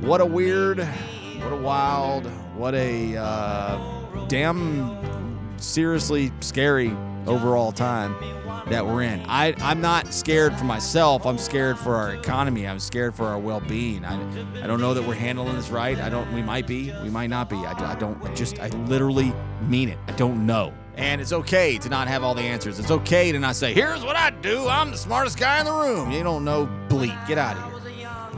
[0.00, 2.26] what a weird what a wild
[2.56, 4.98] what a uh, damn
[5.58, 6.94] seriously scary
[7.26, 8.14] overall time
[8.70, 9.22] that we're in.
[9.26, 11.26] I, I'm not scared for myself.
[11.26, 12.66] I'm scared for our economy.
[12.66, 14.04] I'm scared for our well-being.
[14.04, 14.14] I,
[14.62, 15.98] I don't know that we're handling this right.
[15.98, 16.32] I don't.
[16.32, 16.92] We might be.
[17.02, 17.56] We might not be.
[17.56, 18.22] I, I don't.
[18.24, 18.58] I just.
[18.60, 19.98] I literally mean it.
[20.06, 20.72] I don't know.
[20.96, 22.78] And it's okay to not have all the answers.
[22.78, 24.68] It's okay to not say, "Here's what I do.
[24.68, 27.26] I'm the smartest guy in the room." You don't know bleep.
[27.26, 27.82] Get out of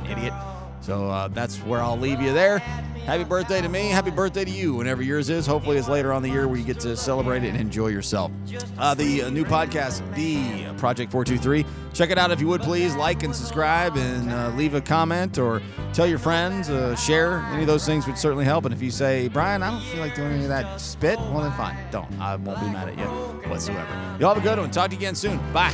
[0.05, 0.33] here, idiot.
[0.81, 2.63] So uh, that's where I'll leave you there.
[3.05, 3.89] Happy birthday to me.
[3.89, 5.45] Happy birthday to you, whenever yours is.
[5.45, 8.31] Hopefully, it's later on the year where you get to celebrate it and enjoy yourself.
[8.79, 11.67] Uh, the uh, new podcast, The Project 423.
[11.93, 12.95] Check it out if you would please.
[12.95, 15.61] Like and subscribe and uh, leave a comment or
[15.93, 17.41] tell your friends, uh, share.
[17.51, 18.65] Any of those things would certainly help.
[18.67, 21.41] And if you say, Brian, I don't feel like doing any of that spit, well,
[21.43, 21.77] then fine.
[21.91, 22.11] Don't.
[22.21, 23.05] I won't be mad at you
[23.51, 24.17] whatsoever.
[24.21, 24.71] Y'all have a good one.
[24.71, 25.39] Talk to you again soon.
[25.53, 25.73] Bye.